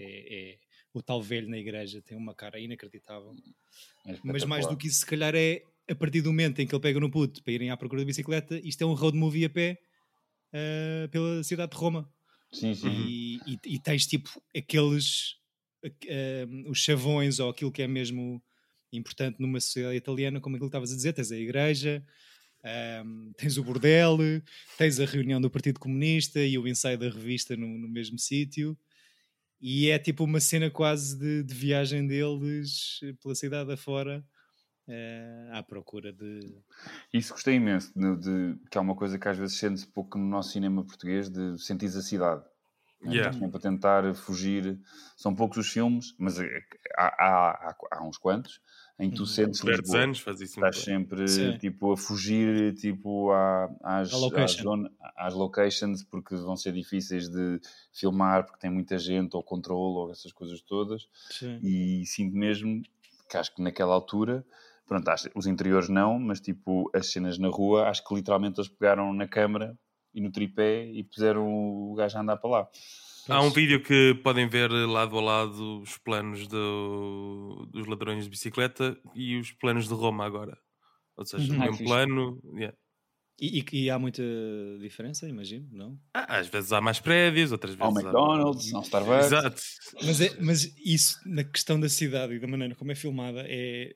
[0.54, 0.58] é-
[0.92, 3.34] o tal velho na igreja tem uma cara inacreditável.
[4.06, 6.74] É Mas mais do que isso, se calhar é a partir do momento em que
[6.74, 9.44] ele pega no puto para irem à procura da bicicleta, isto é um road movie
[9.44, 9.78] a pé
[10.56, 12.10] ah, pela cidade de Roma.
[12.52, 12.88] Sim, sim.
[12.88, 15.36] E, e- e tens tipo aqueles
[15.84, 18.42] aqu- ah, os chavões ou aquilo que é mesmo
[18.92, 22.04] importante numa sociedade italiana, como aquilo que estavas a dizer, tens a igreja,
[22.64, 23.04] ah,
[23.38, 24.18] tens o bordel,
[24.78, 28.78] tens a reunião do Partido Comunista e o ensaio da revista no, no mesmo sítio.
[29.60, 34.24] E é tipo uma cena quase de, de viagem deles pela cidade afora
[34.88, 36.40] eh, à procura de.
[37.12, 40.26] Isso gostei imenso, de, de- que é uma coisa que às vezes sente-se pouco no
[40.26, 42.42] nosso cinema português, de sentir a cidade.
[43.02, 43.12] né?
[43.12, 43.28] Yeah.
[43.30, 44.78] Estás sempre a tentar fugir.
[45.16, 46.62] São poucos os filmes, mas é-
[46.96, 48.60] há, há, há, há uns quantos
[48.98, 49.26] em que tu Uhum.
[49.26, 49.98] sentes Lisboa.
[50.04, 51.58] anos faz isso Estás sempre Sim.
[51.58, 54.62] tipo, a fugir tipo, à- às, À às, location.
[54.62, 57.60] zona- às locations porque vão ser difíceis de
[57.92, 61.06] filmar porque tem muita gente ou controle ou essas coisas todas
[61.62, 62.82] e sinto mesmo
[63.28, 64.42] que acho que naquela altura
[64.86, 69.12] pronto, os interiores não, mas tipo as cenas na rua, acho que literalmente eles pegaram
[69.12, 69.76] na câmara
[70.14, 72.68] e no tripé e puseram o gajo a andar para lá.
[73.28, 78.30] Há um vídeo que podem ver lado a lado os planos do- dos ladrões de
[78.30, 80.56] bicicleta e os planos de Roma agora.
[81.16, 81.58] Ou seja, Uhum.
[81.58, 82.40] o mesmo plano.
[82.54, 82.76] yeah.
[83.38, 84.22] E, e- e há muita
[84.80, 86.00] diferença, imagino, não?
[86.14, 89.26] Ah, às vezes há mais prédios, outras Ao vezes há- McDonald's, ao Starbucks.
[89.26, 89.62] Exato.
[90.02, 93.94] Mas, é, mas isso, na questão da cidade e da maneira como é filmada, é,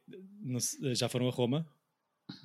[0.94, 1.66] já foram a Roma?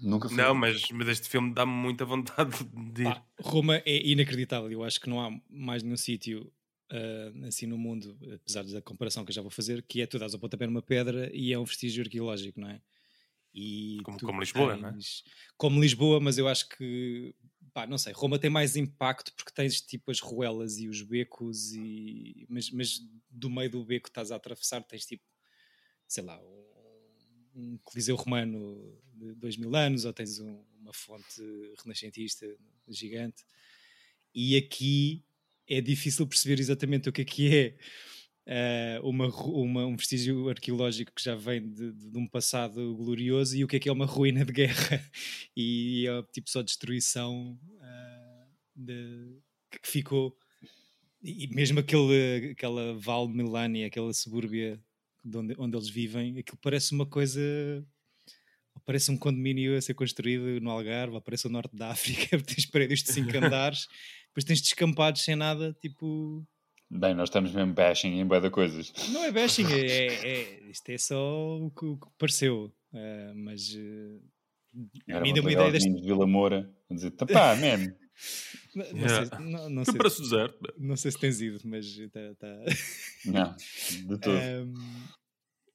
[0.02, 0.38] Nunca fui.
[0.38, 2.52] Não, mas, mas este filme dá-me muita vontade
[2.94, 3.06] de ir.
[3.06, 4.72] Pá, Roma é inacreditável.
[4.72, 6.52] Eu acho que não há mais nenhum sítio
[6.90, 10.18] ah, assim no mundo, apesar da comparação que eu já vou fazer, que é tu
[10.18, 12.82] dás ao pontapé numa pedra e é um vestígio arqueológico, não é?
[13.58, 14.92] E Como- como Lisboa, não é?
[14.92, 15.24] tens-
[15.56, 17.34] Como Lisboa, mas eu acho que,
[17.74, 21.72] pá, não sei, Roma tem mais impacto porque tens tipo as ruelas e os becos,
[21.74, 25.24] e, mas, mas do meio do beco estás a atravessar, tens tipo,
[26.06, 26.66] sei lá, um,
[27.56, 31.42] um coliseu romano de dois mil anos, ou tens um- uma fonte
[31.82, 32.46] renascentista
[32.90, 33.46] gigante.
[34.34, 35.24] E aqui
[35.66, 37.78] é difícil perceber exatamente o que é que é
[38.46, 43.56] eh, uma, uma- um vestígio arqueológico que já vem de, de- de um passado glorioso
[43.58, 45.02] e o que é que é uma ruína de guerra
[45.58, 49.38] e é tipo só destruição eh, de-
[49.82, 50.36] que ficou
[51.24, 54.80] e e mesmo aquele, aquela Val Milani, aquela subúrbia
[55.24, 57.42] de onde, onde eles vivem, aquilo parece uma coisa
[58.86, 63.02] parece um condomínio a ser construído no Algarve, parece o norte da África, tens prédios
[63.04, 63.88] de 5 andares,
[64.28, 66.46] depois tens descampados sem nada, tipo.
[66.90, 68.94] Bem, nós estamos mesmo bashing em de coisas.
[69.10, 70.08] Não é bashing, é, é-
[70.66, 72.72] é- isto é só o que, o que pareceu.
[72.94, 73.76] ah, mas
[75.08, 75.92] a Era mim deu uma ideia deste.
[75.94, 77.96] de Vila Moura a dizer, tapá, man.
[78.76, 79.26] Não, não Yeah.
[79.26, 80.74] sei, não, não sei, o deserto.
[80.78, 82.36] não sei se tens ido, mas está.
[82.36, 82.48] Tá,
[83.26, 83.56] Não,
[84.08, 84.38] de todo.
[84.38, 84.74] Ahm,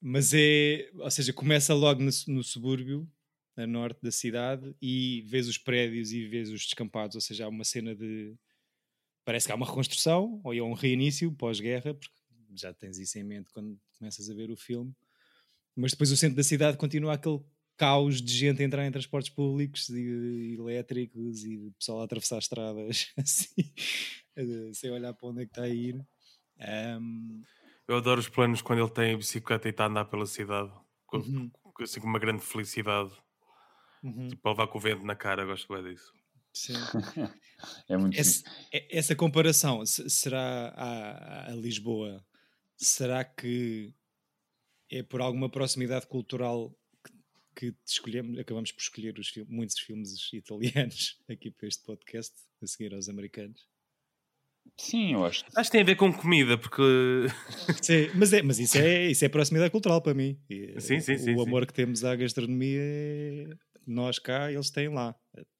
[0.00, 3.06] mas é, ou seja, começa logo no, no subúrbio,
[3.56, 7.48] a norte da cidade, e vês os prédios e vês os descampados, ou seja, há
[7.48, 8.34] uma cena de.
[9.30, 12.12] Parece que há uma reconstrução, ou é um reinício pós-guerra, porque
[12.56, 14.92] já tens isso em mente quando começas a ver o filme.
[15.76, 17.40] Mas depois o centro da cidade continua aquele
[17.76, 23.12] caos de gente a entrar em transportes públicos e elétricos e pessoal a atravessar estradas
[23.18, 23.72] assim,
[24.36, 26.04] eh, sem olhar para onde é que está a ir.
[26.60, 27.44] Ahm,
[27.86, 30.72] Eu adoro os planos quando ele tem a bicicleta e está a andar pela cidade.
[31.06, 31.52] Com, Uhum.
[31.82, 33.12] assim com uma grande felicidade.
[34.02, 34.30] uhum.
[34.30, 36.14] Tipo, a levar com o vento na cara, gosto bem disso.
[36.52, 36.74] Sim.
[37.90, 38.44] É muito Esse- fixe.
[38.72, 42.24] e- essa comparação se- será a, a Lisboa?
[42.74, 43.92] Será que
[44.90, 46.74] é por alguma proximidade cultural
[47.54, 52.66] que, que escolhemos, acabamos por escolher os muitos filmes italianos aqui para este podcast, a
[52.66, 53.60] seguir aos americanos?
[54.78, 55.44] Sim, eu acho.
[55.54, 56.80] Acho que tem a ver com comida, porque
[57.84, 60.40] Sim, mas, é, mas isso, é, isso é proximidade cultural para mim.
[60.48, 61.46] E, Sim, sim, o, sim, o sim.
[61.46, 63.48] amor que temos à gastronomia é
[63.86, 65.14] nós cá, eles têm lá.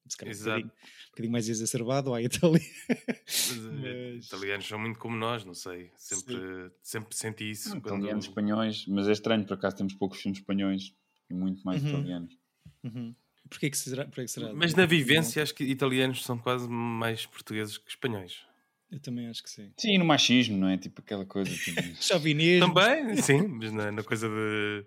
[0.09, 0.57] Se calhar um Exato.
[0.63, 2.61] bocadinho, um bocadinho mais exacerbado à Itália.
[2.89, 3.51] Mas,
[3.85, 5.91] eh, Mas- italianos são muito como nós, não sei.
[5.97, 6.37] Sempre,
[6.83, 7.71] sempre senti isso.
[7.71, 10.93] Não, quando- Italianos, espanhóis, mas é estranho, por acaso temos poucos filmes espanhóis
[11.31, 11.89] e muito mais Uhum.
[11.91, 12.37] italianos.
[12.83, 13.15] Uhum.
[13.49, 14.05] Porquê que será?
[14.05, 14.53] Porquê que será?
[14.53, 18.45] Mas na vivência, acho que italianos são quase mais portugueses que espanhóis.
[18.91, 19.73] Eu também acho que sim.
[19.77, 20.77] Sim, no machismo, não é?
[20.77, 21.51] Tipo aquela coisa.
[21.53, 21.81] Tipo...
[22.03, 22.73] Chauvinismo.
[22.75, 24.85] Também, sim, mas na, na coisa de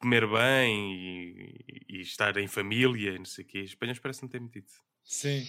[0.00, 3.58] comer bem e, e estar em família, não sei o quê.
[3.60, 4.66] Os espanhóis parecem ter metido.
[5.04, 5.46] Sim.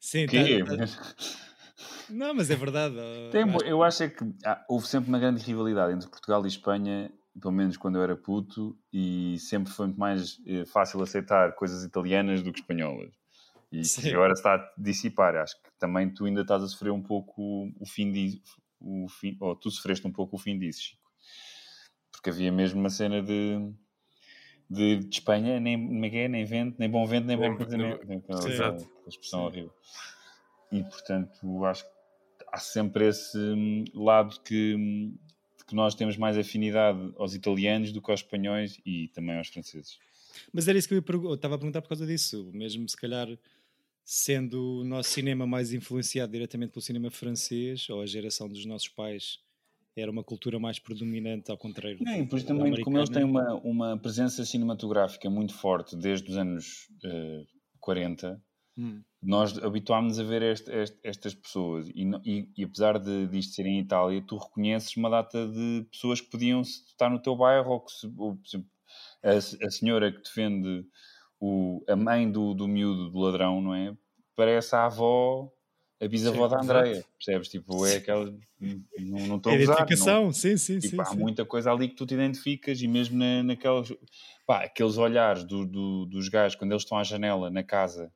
[0.00, 0.64] Sim, quê?
[0.64, 0.84] tá- tá-
[2.10, 2.96] Não, mas é verdade.
[3.30, 6.48] Tem, acho- eu acho é que ah, houve sempre uma grande rivalidade entre Portugal e
[6.48, 11.52] Espanha, pelo menos quando eu era puto, e sempre foi muito mais eh, fácil aceitar
[11.54, 13.12] coisas italianas do que espanholas.
[13.70, 14.02] E Sim.
[14.02, 15.36] que agora se está a dissipar.
[15.36, 18.40] Acho que também tu ainda estás a sofrer um pouco o, o fim disso,
[18.80, 21.02] o fim, ou tu sofreste um pouco o fim disso, Chico.
[22.18, 23.72] Porque havia mesmo uma cena de.
[24.70, 26.28] De, de Espanha, nem, como é é?
[26.28, 27.56] nem vento, nem bom vento, nem bom
[28.04, 28.90] Nem- aquela Exato.
[29.06, 29.46] expressão Sim.
[29.46, 29.72] horrível.
[30.70, 31.90] E portanto, acho que
[32.52, 35.16] há sempre esse hum, lado que, hum,
[35.66, 39.98] que nós temos mais afinidade aos italianos do que aos espanhóis e também aos franceses.
[40.52, 42.50] Mas era isso que eu, eu estava a perguntar por causa disso.
[42.52, 43.26] Mesmo se calhar
[44.04, 48.88] sendo o nosso cinema mais influenciado diretamente pelo cinema francês, ou a geração dos nossos
[48.88, 49.40] pais
[50.00, 51.98] era uma cultura mais predominante, ao contrário.
[52.00, 53.54] Não, depois da também, como eles têm americana.
[53.54, 57.44] uma, uma presença cinematográfica muito forte desde os anos eh,
[57.80, 58.42] 40,
[58.76, 63.38] Hum, nós habituámos-nos a ver este- este- estas pessoas e, e- e apesar de, de
[63.38, 67.34] isto ser em Itália, tu reconheces uma data de pessoas que podiam estar no teu
[67.36, 68.70] bairro ou que, se, ou, por exemplo,
[69.24, 69.30] a,
[69.66, 70.84] a senhora que defende
[71.40, 73.96] o, a mãe do, do miúdo, do ladrão, não é?
[74.36, 75.50] Parece a avó,
[76.00, 76.78] a bisavó Sim, da exato.
[76.78, 77.48] Andreia, percebes?
[77.48, 78.26] Tipo, é aquela...
[78.98, 81.00] Não, não estou a usar, não, identificação, sim, sim, Tipo, sim.
[81.00, 81.16] há sim.
[81.18, 83.92] muita coisa ali que tu te identificas e mesmo na, naquelas
[84.46, 88.12] pá, aqueles olhares do, do- dos gajos quando eles estão à janela na casa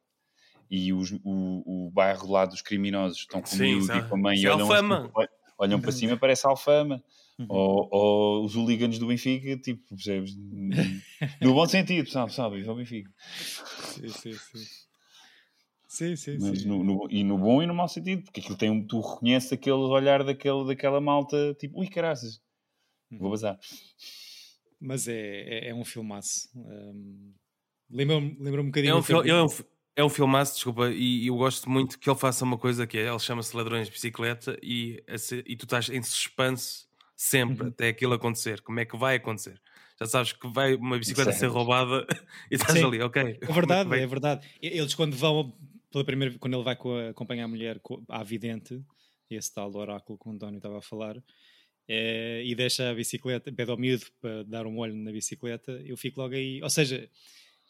[0.70, 4.18] e os- o, o bairro lá dos criminosos estão com o Sim, e com a
[4.18, 4.98] mãe e é olham, Alfama.
[5.14, 7.02] assim, olham, para cima, parece Alfama.
[7.38, 7.46] Uhum.
[7.48, 10.36] Ou, ou os hooligans do Benfica, tipo, percebes?
[11.40, 12.32] No bom sentido, sabe?
[12.32, 12.56] Sabe?
[12.58, 13.10] Viva o Benfica.
[13.94, 14.66] Sim, sim, sim.
[15.92, 16.64] Sim, sim, Mas sim.
[16.64, 19.52] no, no- e no bom e no mau sentido, porque aquilo tem um, tu reconheces
[19.52, 22.40] aquele olhar daquele, daquela malta, tipo, ui caraças,
[23.18, 23.32] vou Uhum.
[23.32, 23.58] bazar.
[24.80, 26.48] Mas é, é, é um filmaço.
[26.54, 27.32] hum,
[27.90, 28.92] Lembra-me lembra um bocadinho.
[28.92, 29.46] É um, o fil- tempo- é, um,
[29.96, 33.08] é um filmaço, desculpa, e eu gosto muito que ele faça uma coisa que é,
[33.08, 35.02] ele chama-se Ladrões de Bicicleta e,
[35.46, 37.68] e tu estás em suspense sempre Uhum.
[37.68, 38.60] até aquilo acontecer.
[38.62, 39.60] Como é que vai acontecer?
[40.00, 42.04] Já sabes que vai uma bicicleta ser roubada
[42.50, 42.82] e estás Sim.
[42.82, 43.38] ali, ok.
[43.46, 44.46] É verdade, é é verdade.
[44.60, 45.56] Eles quando vão
[45.92, 48.82] pela primeira quando ele vai a- acompanhar a mulher à vidente,
[49.30, 51.16] esse tal do oráculo que o António estava a falar,
[51.88, 55.96] eh, e deixa a bicicleta, pede ao miúdo para dar um olho na bicicleta, eu
[55.96, 56.60] fico logo aí.
[56.62, 57.08] Ou seja,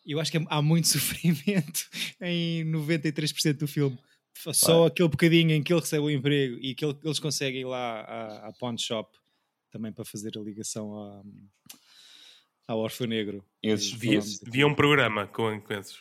[0.07, 0.89] eu acho que há muito
[1.69, 1.89] sofrimento
[2.21, 3.99] em 93% do filme.
[4.55, 7.65] Só aquele bocadinho em que ele recebe o emprego e que ele- eles conseguem ir
[7.67, 9.17] lá à, à pawn shop
[9.71, 11.23] também para fazer a ligação à-
[12.69, 13.45] ao Orfeu Negro.
[13.63, 13.91] Esses,
[14.51, 15.99] via um programa com, com esses.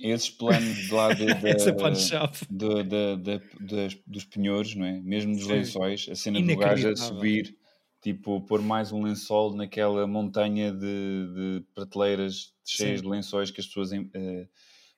[0.00, 1.26] Esses planos de lá de-
[3.16, 5.00] de- das- dos penhores, não é?
[5.00, 5.52] Mesmo dos Sim.
[5.52, 7.56] lençóis, a cena do gajo a subir,
[8.02, 13.04] tipo, pôr mais um lençol naquela montanha de, de prateleiras cheias Sim.
[13.06, 14.48] de lençóis que as pessoas eh,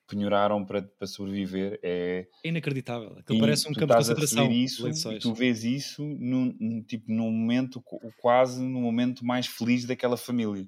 [0.07, 1.79] penhoraram para, para sobreviver.
[1.83, 3.15] É, inacreditável.
[3.17, 4.47] Aquilo parece um campo de concentração.
[4.47, 4.87] de isso,
[5.19, 10.15] tu vês isso num, num- tipo, num momento, qu- quase no momento mais feliz daquela
[10.17, 10.67] família.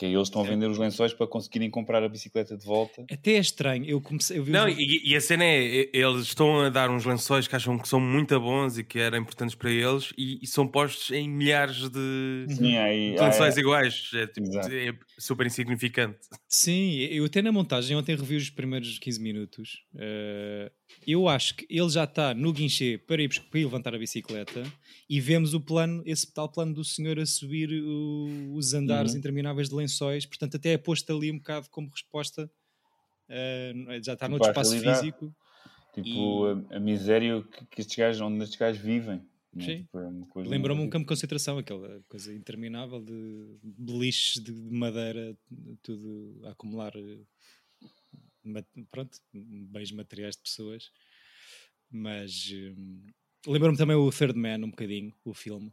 [0.00, 3.04] Que é eles estão a vender os lençóis para conseguirem comprar a bicicleta de volta.
[3.10, 3.84] Até é estranho.
[3.84, 4.38] Eu comecei.
[4.38, 7.46] Eu vi Não, os- e, e a cena é, eles estão a dar uns lençóis
[7.46, 10.66] que acham que são muito bons e que eram importantes para eles e, e são
[10.66, 14.10] postos em milhares de, Sim, aí, de aí- lençóis iguais.
[14.14, 16.16] É, tipo, é super insignificante.
[16.48, 19.84] Sim, eu até na montagem ontem revi os primeiros 15 minutos.
[19.98, 20.72] Eh,
[21.06, 24.62] eu acho que ele já está no guinchê para ir, para ir levantar a bicicleta
[25.08, 29.18] e vemos o plano, esse tal plano do senhor a subir o- os andares Uhum.
[29.18, 29.89] intermináveis de lençóis.
[30.26, 32.50] Portanto, até é posto ali um bocado como resposta.
[33.28, 35.06] eh, já está Tipo, à espaço realidade.
[35.06, 35.34] físico.
[35.94, 39.20] Tipo, a, a miséria que, que estes gajos, onde estes gajos vivem.
[39.56, 39.64] é?
[39.64, 39.76] Sim.
[39.76, 40.10] Tipo, é
[40.48, 45.36] Lembrou-me um campo de concentração, aquela coisa interminável de beliches de madeira,
[45.82, 47.18] tudo a acumular eh,
[48.90, 50.90] pronto, bens materiais de pessoas.
[51.90, 53.06] Mas hum,
[53.46, 55.72] lembro-me também o Third Man, um bocadinho, o filme,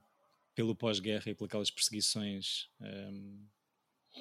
[0.55, 3.45] pelo pós-guerra e por aquelas perseguições hum,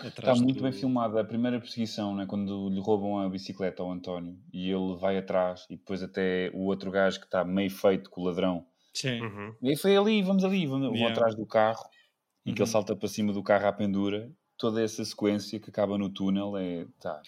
[0.05, 2.27] Está muito do- bem filmada a primeira perseguição, né?
[2.27, 6.61] quando lhe roubam a bicicleta ao António e ele vai atrás e depois até o
[6.65, 8.67] outro gajo que está meio feito com o ladrão.
[8.95, 9.55] Sim, Uhum.
[9.63, 11.15] E foi ali, vamos ali, vamos, vão Yeah.
[11.15, 11.85] atrás do carro
[12.45, 12.65] e que Uhum.
[12.67, 14.31] ele salta para cima do carro à pendura.
[14.59, 16.87] Toda essa sequência que acaba no túnel é.
[17.01, 17.21] Tá.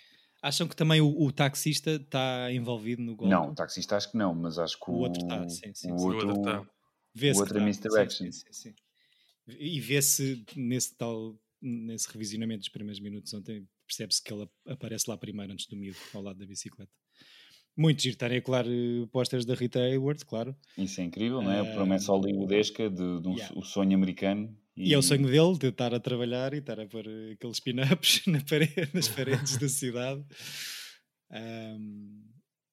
[0.43, 3.31] Acham que também o, o taxista está envolvido no golpe?
[3.35, 5.93] Não, o taxista acho que não, mas acho que O o, outro tá, sim, sim,
[5.93, 6.05] o sim.
[6.05, 6.29] O outro.
[6.29, 6.61] outro tá.
[6.63, 7.67] O outro é tá.
[7.67, 8.31] misdirection.
[8.31, 8.75] Sim, sim, sim.
[9.49, 15.09] E vê-se nesse tal nesse revisionamento dos primeiros minutos ontem, percebe-se que ele ap- aparece
[15.09, 16.91] lá primeiro antes do miúdo, ao lado da bicicleta.
[17.77, 20.57] Muito giro estarem a colar eh, pósteres da Rita Hayworth, claro.
[20.77, 21.61] Isso é incrível, não é?
[21.61, 23.57] Ah, A promessa hollywoodesca de, de um, yeah.
[23.57, 24.57] o sonho americano.
[24.77, 27.61] E é o sonho dele de estar a trabalhar e estar a pôr eh, aqueles
[27.61, 30.25] pin-ups na parede- nas paredes da cidade.
[31.31, 32.25] Ahm,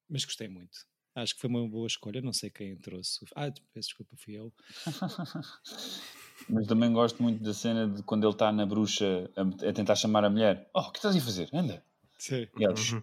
[0.09, 0.77] mas gostei muito.
[1.15, 2.21] Acho que foi uma boa escolha.
[2.21, 3.25] Não sei quem trouxe.
[3.35, 4.51] Ah, peço desculpa, fui eu.
[6.49, 9.95] Mas também gosto muito da cena de quando ele está na bruxa a, a tentar
[9.95, 10.69] chamar a mulher.
[10.73, 11.49] Oh, o que estás a fazer?
[11.53, 11.83] Anda.
[12.17, 12.47] Sim.
[12.57, 13.01] E ela, Uhum.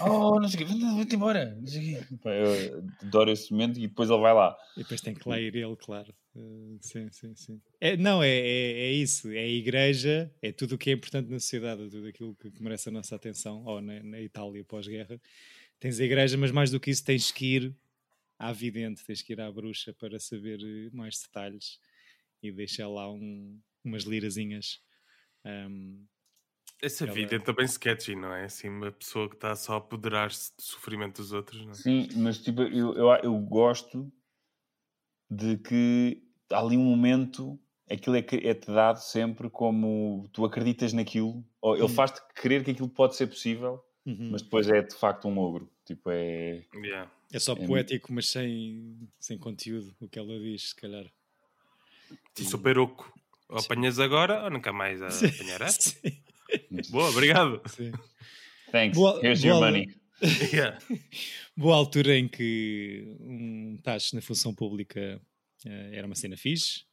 [0.00, 1.54] oh, não sei o quê, vem- vem-te embora.
[1.54, 2.06] Não sei o quê.
[2.24, 4.56] Eu adoro esse momento e depois ele vai lá.
[4.76, 6.12] E depois tem que lá ir ele, claro.
[6.34, 7.60] Uh, sim, sim, sim.
[7.80, 9.30] É, não, é, é, é isso.
[9.30, 12.62] É a igreja, é tudo o que é importante na sociedade, tudo aquilo que, que
[12.62, 13.64] merece a nossa atenção.
[13.64, 15.20] Ou na, na Itália pós-guerra.
[15.78, 17.74] Tens a igreja, mas mais do que isso, tens que ir
[18.38, 21.78] à vidente, tens que ir à bruxa para saber eh, mais detalhes
[22.42, 24.80] e deixar lá um, umas lirazinhas.
[25.44, 26.06] Um,
[26.82, 28.44] Essa Ela- vida é também sketchy, não é?
[28.44, 31.74] Assim, uma pessoa que está só a apoderar-se do sofrimento dos outros, não é?
[31.74, 34.12] Sim, mas tipo, eu, eu, eu gosto
[35.30, 37.58] de que há ali um momento,
[37.90, 41.88] aquilo é, que é-te dado sempre como tu acreditas naquilo, ou ele Hum.
[41.88, 44.30] faz-te crer que aquilo pode ser possível, uhum.
[44.32, 45.70] mas depois é de facto um ogro.
[45.84, 46.64] Tipo, é.
[46.74, 47.10] Yeah.
[47.32, 51.10] é só é poético, mas sem, sem conteúdo, o que ela diz, se calhar.
[52.34, 53.12] Sim, super oco.
[53.48, 56.00] Ou apanhas agora ou nunca mais a apanharás?
[56.90, 57.60] Boa, obrigado.
[57.68, 57.92] Sim.
[58.70, 59.86] Thanks, Boa- here's boa- your money.
[60.52, 60.78] Yeah.
[61.56, 65.20] Boa altura em que um taxa na função pública
[65.66, 66.84] eh, era uma cena fixe.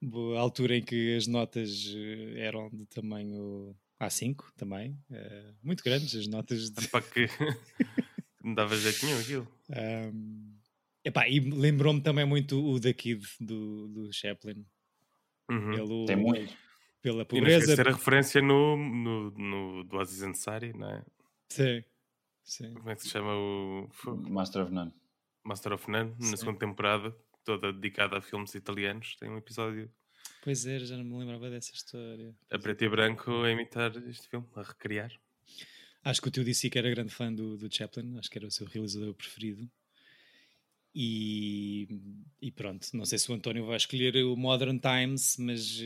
[0.00, 4.94] Boa altura em que as notas eh, eram de tamanho A5 também.
[5.10, 6.86] eh, muito grandes as notas de.
[6.88, 7.26] Para que
[8.44, 9.48] não dava jeito nenhum aquilo.
[9.72, 10.59] Ahm,
[11.04, 14.64] epá, e lembrou-me também muito o da Kid do, do Chaplin.
[15.50, 15.74] Uhum.
[15.74, 16.54] Pelo, Tem muito.
[17.02, 17.58] Pela E não pobreza.
[17.64, 21.04] esquecer a referência no, no, no do Aziz Ansari, não é?
[21.48, 21.82] Sim,
[22.44, 22.74] sim.
[22.74, 23.88] Como é que se chama o?
[24.28, 24.92] Master of None.
[25.42, 26.36] Master of None, na Sim.
[26.36, 29.16] segunda temporada, toda dedicada a filmes italianos.
[29.16, 29.90] Tem um episódio
[30.42, 32.34] Pois é, já não me lembrava dessa história.
[32.50, 35.10] a preto e branco a imitar este filme, a recriar.
[36.04, 38.46] Acho que o teu disse que era grande fã do, do Chaplin, acho que era
[38.46, 39.70] o seu realizador preferido.
[40.94, 41.88] E,
[42.42, 45.80] e pronto, não sei se o António vai escolher o Modern Times, mas.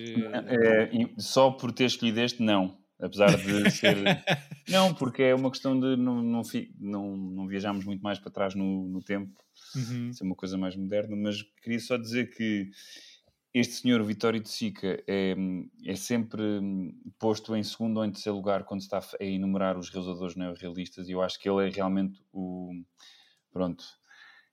[0.47, 2.79] É, é, só por ter escolhido este, não.
[2.99, 3.97] Apesar de ser.
[4.69, 6.43] não, porque é uma questão de não, não,
[6.81, 9.39] não, não viajarmos muito mais para trás no, no tempo,
[9.77, 10.13] uhum.
[10.13, 12.71] ser uma coisa mais moderna, mas queria só dizer que
[13.53, 15.37] este senhor Vitório de Sica é,
[15.85, 16.43] é sempre
[17.19, 21.13] posto em segundo ou em terceiro lugar quando está a enumerar os realizadores neorrealistas e
[21.13, 22.73] eu acho que ele é realmente o.
[23.53, 23.85] Pronto,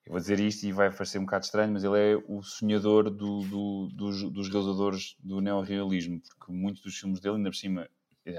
[0.05, 3.09] eu vou dizer isto e vai parecer um bocado estranho, mas ele é o sonhador
[3.09, 7.89] do, do, dos, dos realizadores do neorrealismo, porque muitos dos filmes dele, ainda por cima,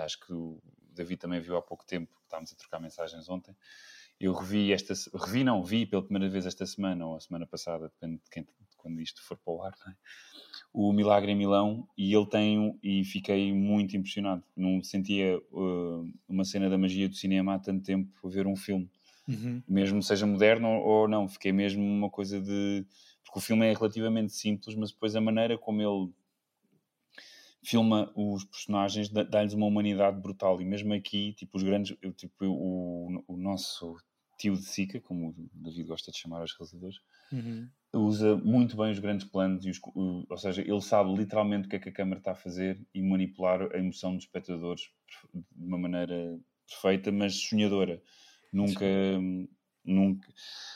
[0.01, 0.61] acho que o
[0.93, 3.55] David também viu há pouco tempo, estávamos a trocar mensagens ontem.
[4.19, 7.89] Eu revi esta, revi não, vi pela primeira vez esta semana ou a semana passada,
[7.89, 8.47] depende de, quem,
[8.77, 9.95] quando isto for para o ar, é?
[10.73, 14.43] o Milagre em Milão e ele tem e fiquei muito impressionado.
[14.57, 18.57] Não sentia uh, uma cena da magia do cinema há tanto tempo a ver um
[18.57, 18.91] filme,
[19.35, 19.63] uhum.
[19.69, 21.29] mesmo seja moderno ou, não.
[21.29, 22.85] Fiquei mesmo uma coisa de
[23.25, 26.13] porque o filme é relativamente simples, mas depois a maneira como ele
[27.65, 33.23] filma os personagens dá-lhes uma humanidade brutal e mesmo aqui tipo os grandes tipo o,
[33.29, 33.97] o nosso
[34.37, 36.99] tio de Sica como o David gosta de chamar os realizadores
[37.33, 37.69] uhum
[37.99, 39.81] usa muito bem os grandes planos, e os,
[40.29, 43.03] ou seja, ele sabe literalmente o que é que a câmera está a fazer e
[43.03, 44.91] manipular a emoção dos espectadores
[45.33, 48.03] de uma maneira perfeita, mas sonhadora.
[48.53, 48.87] Nunca,
[49.85, 50.35] nunca, ou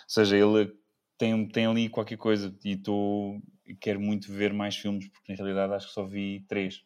[0.08, 0.72] seja, ele
[1.18, 3.40] tem, tem ali qualquer coisa e estou
[3.80, 6.84] quero muito ver mais filmes porque na realidade acho que só vi três.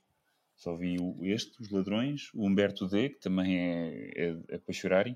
[0.56, 4.74] Só vi o, este, Os Ladrões, o Humberto D, que também é, é, é para
[4.74, 5.06] chorar.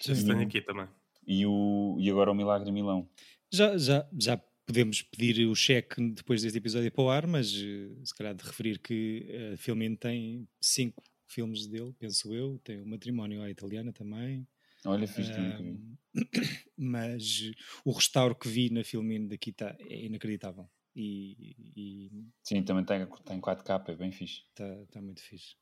[0.00, 0.88] Já se tem aqui também.
[1.26, 3.06] E, o, e agora o Milagre Milão.
[3.52, 7.90] Já, já, já podemos pedir o cheque depois deste episódio para o ar, mas eh,
[8.04, 12.80] se calhar de referir que a uh, Filmin tem cinco filmes dele, penso eu, tem
[12.80, 14.46] o Matrimónio à Italiana também.
[14.86, 15.96] Olha, fiz uh,
[16.76, 17.50] Mas
[17.84, 20.68] o restauro que vi na Filmin daqui está é inacreditável.
[20.94, 22.10] E, e,
[22.42, 24.42] Sim, também tem, tem 4K, é bem fixe.
[24.50, 25.54] Está tá muito fixe.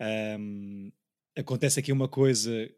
[0.00, 0.90] Um,
[1.36, 2.70] acontece aqui uma coisa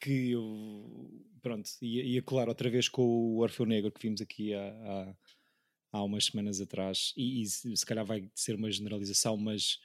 [0.00, 4.54] que eu pronto, ia, ia colar outra vez com o Orfeu Negro que vimos aqui
[4.54, 5.16] há, há,
[5.92, 9.78] há umas semanas atrás, e, e, se calhar vai ser uma generalização, mas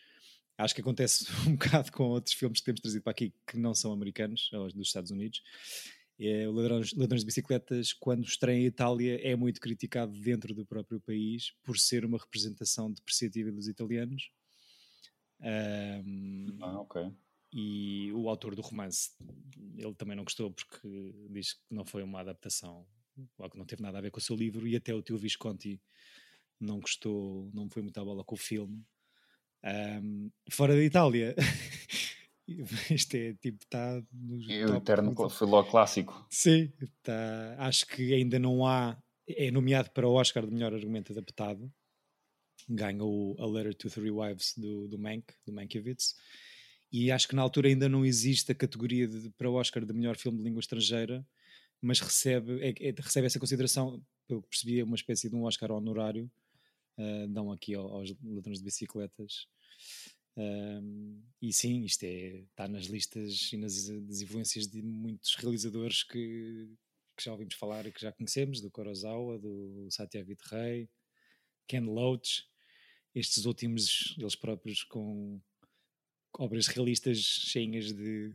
[0.57, 3.73] acho que acontece um bocado com outros filmes que temos trazido para aqui que não
[3.73, 5.41] são americanos, ou dos Estados Unidos.
[6.19, 10.65] É, o Ladrões, Ladrões de Bicicletas, quando estreia em Itália, é muito criticado dentro do
[10.65, 14.31] próprio país por ser uma representação depreciativa dos italianos.
[15.39, 17.11] Um, ah, ok
[17.51, 19.11] e o autor do romance
[19.77, 22.85] ele também não gostou porque diz que não foi uma adaptação
[23.37, 25.17] ou que não teve nada a ver com o seu livro e até o teu
[25.17, 25.81] Visconti
[26.59, 28.83] não gostou, não foi muito à bola com o filme
[29.63, 31.35] um, fora da Itália.
[32.89, 36.25] Isto é tipo está no e o eterno foi logo clássico.
[36.29, 36.71] Sim,
[37.03, 38.97] tá, acho que ainda não há
[39.27, 41.69] é nomeado para o Oscar de melhor argumento adaptado.
[42.69, 46.15] Ganhou A Letter to Three Wives do, do Mank, do Mankiewicz.
[46.91, 49.93] E acho que na altura ainda não existe a categoria de, para o Oscar de
[49.93, 51.25] melhor filme de língua estrangeira,
[51.81, 55.43] mas recebe, é, é, recebe essa consideração, pelo que percebi, é uma espécie de um
[55.43, 56.31] Oscar honorário,
[56.97, 59.47] uh, dão aqui aos, ladrões de bicicletas.
[60.37, 66.03] Um, e sim, isto é, está nas listas e nas, nas influências de muitos realizadores
[66.03, 66.69] que,
[67.17, 70.89] que, já ouvimos falar e que já conhecemos, do Kurosawa, do Satyajit Ray,
[71.67, 72.43] Ken Loach,
[73.15, 75.41] estes últimos, eles próprios com
[76.37, 78.31] obras realistas cheias de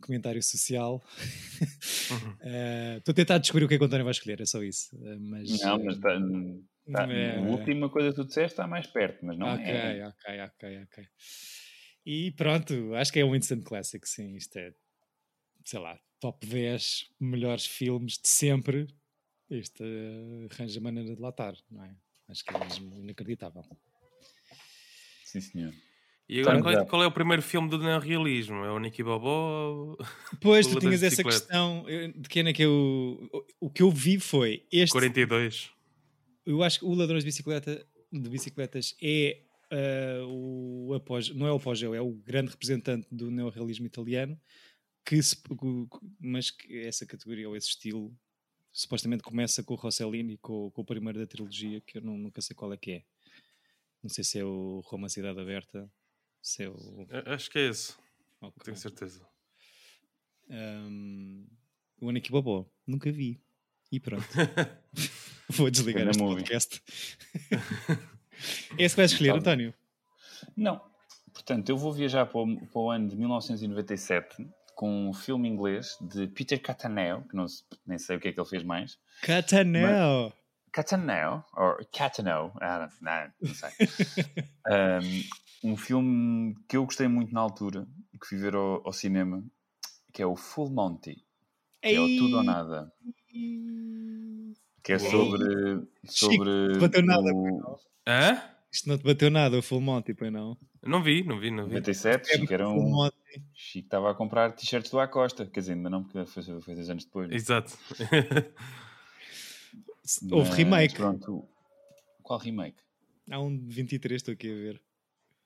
[0.00, 1.02] comentário social.
[1.60, 2.32] Estou uhum.
[2.32, 4.96] uh, a tentar descobrir o que é que o António vai escolher, é só isso.
[4.96, 6.18] Uh, mas, não, mas tá,
[6.92, 7.38] tá, é...
[7.38, 10.06] a última coisa que tu disseste está mais perto, mas não okay, é.
[10.06, 11.04] Ok, ok, ok.
[12.04, 14.34] E pronto, acho que é um instant classic, sim.
[14.34, 14.72] Isto é,
[15.64, 18.86] sei lá, top 10 melhores filmes de sempre.
[19.50, 21.94] Isto uh, arranja maneira de latar, não é?
[22.28, 23.64] Acho que é mesmo inacreditável.
[25.24, 25.74] Sim, senhor.
[26.28, 28.64] E agora, qual é, qual é, o primeiro filme do neorrealismo?
[28.64, 29.96] É o Nicky Bobó?
[30.40, 31.84] Pois, tu tinhas essa questão
[32.14, 33.28] de quem é que eu.
[33.58, 34.92] O que eu vi foi este.
[34.92, 35.72] 42.
[36.44, 41.52] Eu acho que o Ladrões de, Bicicleta, de Bicicletas é uh, o apogeu, não é
[41.52, 44.40] o apogeu, é o grande representante do neorrealismo italiano,
[45.04, 45.36] que se,
[46.18, 48.16] mas que essa categoria ou esse estilo
[48.72, 52.40] supostamente começa com o Rossellini, com, com o primeiro da trilogia, que eu não, nunca
[52.40, 53.04] sei qual é que é.
[54.02, 55.90] Não sei se é o Roma Cidade Aberta
[56.40, 56.74] seu...
[57.26, 57.94] Acho que é esse.
[58.40, 58.64] Okay.
[58.64, 59.26] Tenho certeza.
[60.48, 61.46] Um,
[62.00, 63.40] o Aniki Bobó, nunca vi.
[63.92, 64.24] E pronto.
[65.50, 66.82] Vou desligar este podcast.
[68.78, 69.74] é esse que vais escolher, António?
[70.56, 70.80] Não.
[71.32, 75.96] Portanto, eu vou viajar para o, para o ano de 1997 com um filme inglês
[76.00, 77.46] de Peter Cataneo, que não,
[77.86, 78.98] nem sei o que é que ele fez mais.
[79.22, 80.32] Catanel!
[80.72, 83.70] Cataneo, ou Catano, ah, não, não sei.
[85.64, 87.86] um, um filme que eu gostei muito na altura,
[88.20, 89.44] que fui ver ao, ao cinema,
[90.12, 91.24] que é o Full Monty,
[91.82, 92.92] que é o Tudo ou Nada,
[94.82, 94.98] que é Ei.
[94.98, 95.88] sobre...
[96.04, 98.42] sobre bateu nada, o Hã?
[98.72, 100.56] Isto não te bateu nada, o Full Monty, pois não?
[100.82, 101.74] Não vi, não vi, não vi.
[101.74, 102.90] 97, Chico era Full um...
[102.90, 103.16] Monty.
[103.52, 106.88] Chico estava a comprar t-shirts do Acosta, quer dizer, ainda não, porque foi, foi dois
[106.88, 107.30] anos depois.
[107.32, 107.76] Exato.
[110.30, 110.94] Houve remake.
[110.94, 111.48] Pronto.
[112.22, 112.78] Qual remake?
[113.30, 114.82] Há um de 23, estou aqui a ver.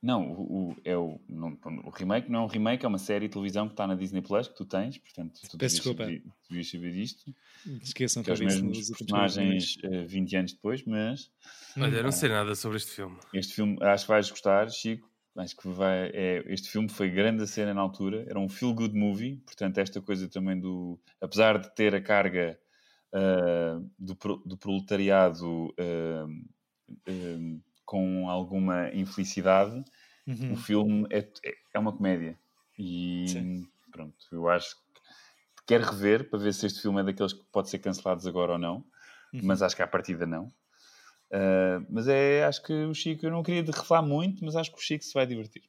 [0.05, 3.27] Não, o, o- é o, não, o remake não é um remake, é uma série
[3.27, 6.05] de televisão que está na Disney Plus, que tu tens, portanto, tu Peço devias desculpa.
[6.05, 7.35] saber- devias saber disto,
[7.81, 11.31] Esqueçam que é os mesmos personagens eh, 20 anos depois, mas
[11.79, 13.17] Olha, eu não sei nada sobre este filme.
[13.33, 17.43] este filme, acho que vais gostar, Chico, acho que vai, é, este filme foi grande
[17.43, 21.75] a cena na altura, era um feel-good movie, portanto, esta coisa também do, apesar de
[21.75, 22.59] ter a carga
[23.15, 26.27] ah, do, pro- do proletariado ah,
[27.85, 29.85] com alguma infelicidade,
[30.27, 30.53] Uhum.
[30.53, 32.39] o filme é, é- é uma comédia.
[32.79, 33.68] E Sim.
[33.93, 37.68] pronto, eu acho que quero rever para ver se este filme é daqueles que pode
[37.70, 38.77] ser cancelados agora ou não,
[39.33, 39.41] Uhum.
[39.43, 40.53] mas acho que à partida não.
[41.33, 44.70] Ah, mas é, acho que o Chico, eu não queria de revelar muito, mas acho
[44.70, 45.62] que o Chico se vai divertir.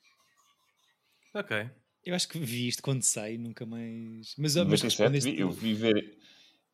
[1.34, 1.70] Ok.
[2.04, 4.36] Eu acho que vi isto quando sai, nunca mais.
[4.38, 6.18] Mas, mas 97, respondeste vi- eu vi ver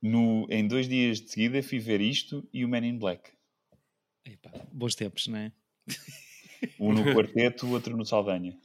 [0.01, 3.31] no, em dois dias de seguida fui ver isto e o Men in Black.
[4.25, 5.51] Epá, bons tempos, não é?
[6.79, 8.57] Um no quarteto, o outro no Saldanha.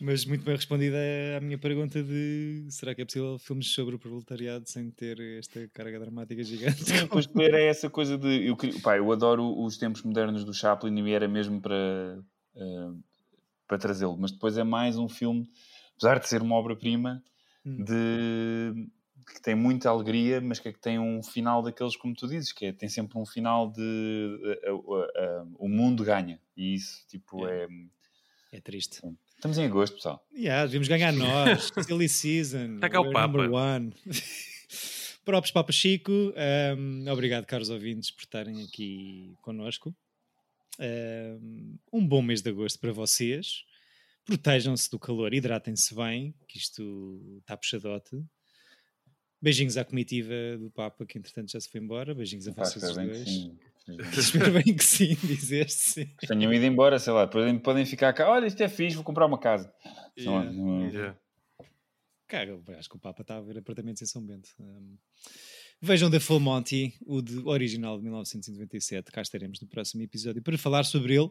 [0.00, 0.96] Mas muito bem respondida
[1.36, 5.68] à minha pergunta de será que é possível filmes sobre o proletariado sem ter esta
[5.68, 6.82] carga dramática gigante?
[6.84, 8.48] Sim, ver é essa coisa de.
[8.48, 12.18] Eu, pá, eu adoro os tempos modernos do Chaplin e era mesmo para,
[12.56, 12.90] eh,
[13.68, 15.48] para trazê-lo, mas depois é mais um filme,
[15.96, 17.22] apesar de ser uma obra-prima,
[17.64, 17.84] Hum.
[17.84, 18.88] de
[19.26, 22.52] que tem muita alegria, mas que, é que tem um final daqueles, como tu dizes,
[22.52, 26.40] que é, tem sempre um final de eh, eh, eh, o mundo ganha.
[26.56, 27.66] E isso, tipo, é.
[28.52, 29.00] É triste.
[29.34, 30.24] Estamos em agosto, pessoal.
[30.34, 31.70] Yeah, devíamos ganhar nós.
[31.86, 32.78] Silly season.
[32.78, 33.26] Tá cá o Papa.
[33.26, 33.94] Number one.
[35.24, 36.12] Próprios Papa Chico.
[36.76, 39.94] Um, obrigado, caros ouvintes, por estarem aqui connosco.
[40.78, 43.64] Um, um bom mês de agosto para vocês.
[44.24, 48.22] Protejam-se do calor, hidratem-se bem, que isto está puxadote.
[49.42, 52.14] Beijinhos à comitiva do Papa, que entretanto já se foi embora.
[52.14, 53.28] Beijinhos a vocês espero bem que dois.
[53.28, 53.58] sim.
[54.20, 56.06] Espero bem que sim, dizeste sim.
[56.28, 58.30] Tenham ido embora, sei lá, depois podem ficar cá.
[58.30, 59.72] Olha, isto é fixe, vou comprar uma casa.
[60.16, 60.52] Yeah.
[60.52, 61.18] não- Yeah.
[62.28, 64.48] Cara, acho que o Papa está a ver apartamentos em São Bento.
[64.58, 64.96] Um,
[65.82, 69.10] vejam The Full Monty, o de- original de 1997.
[69.12, 71.30] Cá estaremos no próximo episódio para falar sobre ele.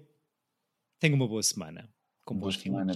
[1.00, 1.90] Tenha uma boa semana.
[2.26, 2.94] Com Boa bons semana.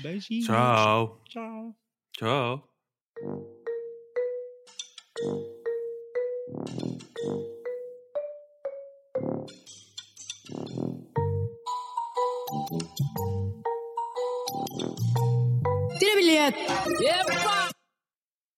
[0.00, 0.46] Beijinhos.
[0.46, 1.22] Tchau.
[1.28, 1.76] Tchau.
[2.16, 3.53] Tchau.
[5.24, 5.32] Tira
[16.16, 16.60] bilhete!
[17.08, 17.73] Epa!